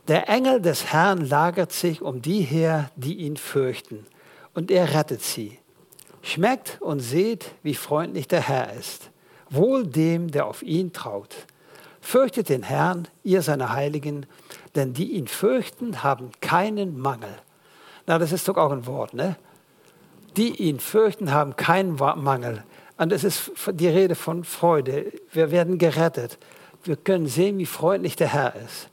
Der 0.08 0.28
Engel 0.28 0.60
des 0.60 0.92
Herrn 0.92 1.26
lagert 1.26 1.72
sich 1.72 2.02
um 2.02 2.20
die 2.20 2.42
her, 2.42 2.90
die 2.96 3.14
ihn 3.14 3.36
fürchten, 3.36 4.06
und 4.52 4.70
er 4.70 4.94
rettet 4.94 5.22
sie. 5.22 5.58
Schmeckt 6.22 6.80
und 6.80 7.00
seht, 7.00 7.52
wie 7.62 7.74
freundlich 7.74 8.28
der 8.28 8.40
Herr 8.40 8.72
ist. 8.74 9.10
Wohl 9.50 9.86
dem, 9.86 10.30
der 10.30 10.46
auf 10.46 10.62
ihn 10.62 10.92
traut. 10.92 11.34
Fürchtet 12.00 12.48
den 12.48 12.62
Herrn, 12.62 13.08
ihr 13.22 13.42
seine 13.42 13.72
Heiligen, 13.72 14.26
denn 14.74 14.92
die 14.92 15.12
ihn 15.12 15.26
fürchten, 15.26 16.02
haben 16.02 16.30
keinen 16.40 16.98
Mangel. 16.98 17.34
Na, 18.06 18.18
das 18.18 18.32
ist 18.32 18.48
doch 18.48 18.56
auch 18.56 18.72
ein 18.72 18.86
Wort, 18.86 19.14
ne? 19.14 19.36
die 20.36 20.54
ihn 20.56 20.80
fürchten, 20.80 21.32
haben 21.32 21.56
keinen 21.56 21.94
Mangel. 21.94 22.64
Und 22.96 23.12
es 23.12 23.24
ist 23.24 23.52
die 23.72 23.88
Rede 23.88 24.14
von 24.14 24.44
Freude. 24.44 25.12
Wir 25.32 25.50
werden 25.50 25.78
gerettet. 25.78 26.38
Wir 26.82 26.96
können 26.96 27.26
sehen, 27.26 27.58
wie 27.58 27.66
freundlich 27.66 28.16
der 28.16 28.32
Herr 28.32 28.54
ist. 28.56 28.88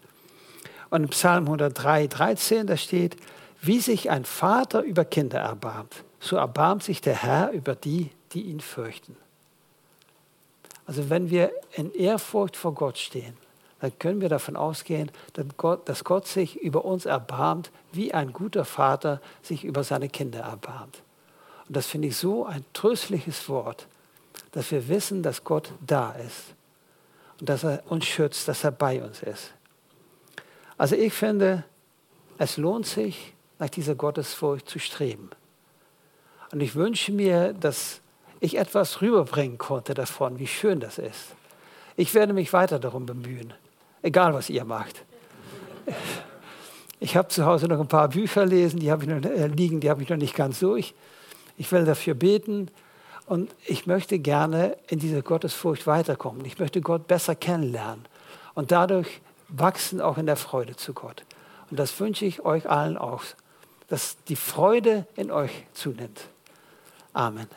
Und 0.92 1.04
im 1.04 1.10
Psalm 1.10 1.46
103, 1.46 2.08
13, 2.08 2.68
da 2.68 2.78
steht, 2.78 3.16
wie 3.62 3.80
sich 3.80 4.12
ein 4.12 4.26
Vater 4.26 4.82
über 4.82 5.06
Kinder 5.06 5.40
erbarmt, 5.40 6.04
so 6.20 6.36
erbarmt 6.36 6.84
sich 6.84 7.02
der 7.02 7.16
Herr 7.16 7.52
über 7.52 7.76
die, 7.76 8.12
die 8.34 8.44
ihn 8.44 8.60
fürchten. 8.60 9.16
Also 10.86 11.10
wenn 11.10 11.30
wir 11.30 11.52
in 11.74 11.92
Ehrfurcht 11.94 12.58
vor 12.58 12.74
Gott 12.74 12.98
stehen, 12.98 13.38
dann 13.80 13.98
können 13.98 14.22
wir 14.22 14.30
davon 14.30 14.56
ausgehen, 14.56 15.12
dass 15.34 15.46
Gott, 15.58 15.88
dass 15.88 16.04
Gott 16.04 16.28
sich 16.28 16.58
über 16.58 16.86
uns 16.86 17.06
erbarmt, 17.06 17.72
wie 17.92 18.14
ein 18.14 18.34
guter 18.34 18.66
Vater 18.66 19.22
sich 19.42 19.64
über 19.64 19.84
seine 19.84 20.10
Kinder 20.10 20.42
erbarmt. 20.42 21.02
Und 21.68 21.78
das 21.78 21.88
finde 21.88 22.10
ich 22.10 22.18
so 22.18 22.46
ein 22.46 22.66
tröstliches 22.74 23.48
Wort, 23.48 23.88
dass 24.52 24.72
wir 24.72 24.88
wissen, 24.90 25.24
dass 25.24 25.44
Gott 25.46 25.72
da 25.86 26.12
ist 26.12 26.54
und 27.40 27.48
dass 27.48 27.64
er 27.64 27.84
uns 27.90 28.06
schützt, 28.06 28.48
dass 28.48 28.64
er 28.64 28.72
bei 28.72 29.02
uns 29.02 29.24
ist. 29.24 29.54
Also 30.82 30.96
ich 30.96 31.14
finde, 31.14 31.64
es 32.40 32.58
lohnt 32.58 32.88
sich, 32.88 33.36
nach 33.60 33.70
dieser 33.70 33.94
Gottesfurcht 33.94 34.68
zu 34.68 34.80
streben. 34.80 35.30
Und 36.52 36.60
ich 36.60 36.74
wünsche 36.74 37.12
mir, 37.12 37.54
dass 37.54 38.02
ich 38.40 38.58
etwas 38.58 39.00
rüberbringen 39.00 39.60
konnte 39.60 39.94
davon, 39.94 40.40
wie 40.40 40.48
schön 40.48 40.80
das 40.80 40.98
ist. 40.98 41.36
Ich 41.98 42.16
werde 42.16 42.34
mich 42.34 42.52
weiter 42.52 42.80
darum 42.80 43.06
bemühen, 43.06 43.54
egal 44.02 44.34
was 44.34 44.50
ihr 44.50 44.66
macht. 44.66 45.06
Ich 47.00 47.16
habe 47.16 47.28
zu 47.28 47.46
Hause 47.46 47.68
noch 47.68 47.80
ein 47.80 47.88
paar 47.88 48.10
Bücher 48.10 48.48
lesen, 48.48 48.80
die 48.80 48.92
habe 48.92 49.04
ich 49.04 49.10
noch 49.10 49.24
äh, 49.24 49.46
liegen, 49.46 49.82
die 49.82 49.90
habe 49.92 50.02
ich 50.02 50.10
noch 50.10 50.18
nicht 50.18 50.36
ganz 50.36 50.62
durch. 50.62 50.96
Ich 51.58 51.72
will 51.72 51.86
dafür 51.86 52.16
beten 52.16 52.72
und 53.28 53.54
ich 53.68 53.86
möchte 53.86 54.18
gerne 54.18 54.78
in 54.88 54.98
diese 54.98 55.22
Gottesfurcht 55.22 55.86
weiterkommen. 55.86 56.44
Ich 56.46 56.58
möchte 56.58 56.82
Gott 56.82 57.06
besser 57.06 57.36
kennenlernen 57.36 58.08
und 58.56 58.72
dadurch 58.72 59.22
wachsen 59.52 60.02
auch 60.02 60.18
in 60.18 60.26
der 60.26 60.36
Freude 60.36 60.76
zu 60.76 60.94
Gott. 60.94 61.24
Und 61.70 61.78
das 61.80 61.98
wünsche 62.00 62.26
ich 62.26 62.44
euch 62.44 62.70
allen 62.70 62.98
auch, 62.98 63.24
dass 63.88 64.18
die 64.24 64.36
Freude 64.36 65.06
in 65.16 65.32
euch 65.32 65.66
zunimmt. 65.74 66.22
Amen. 67.14 67.48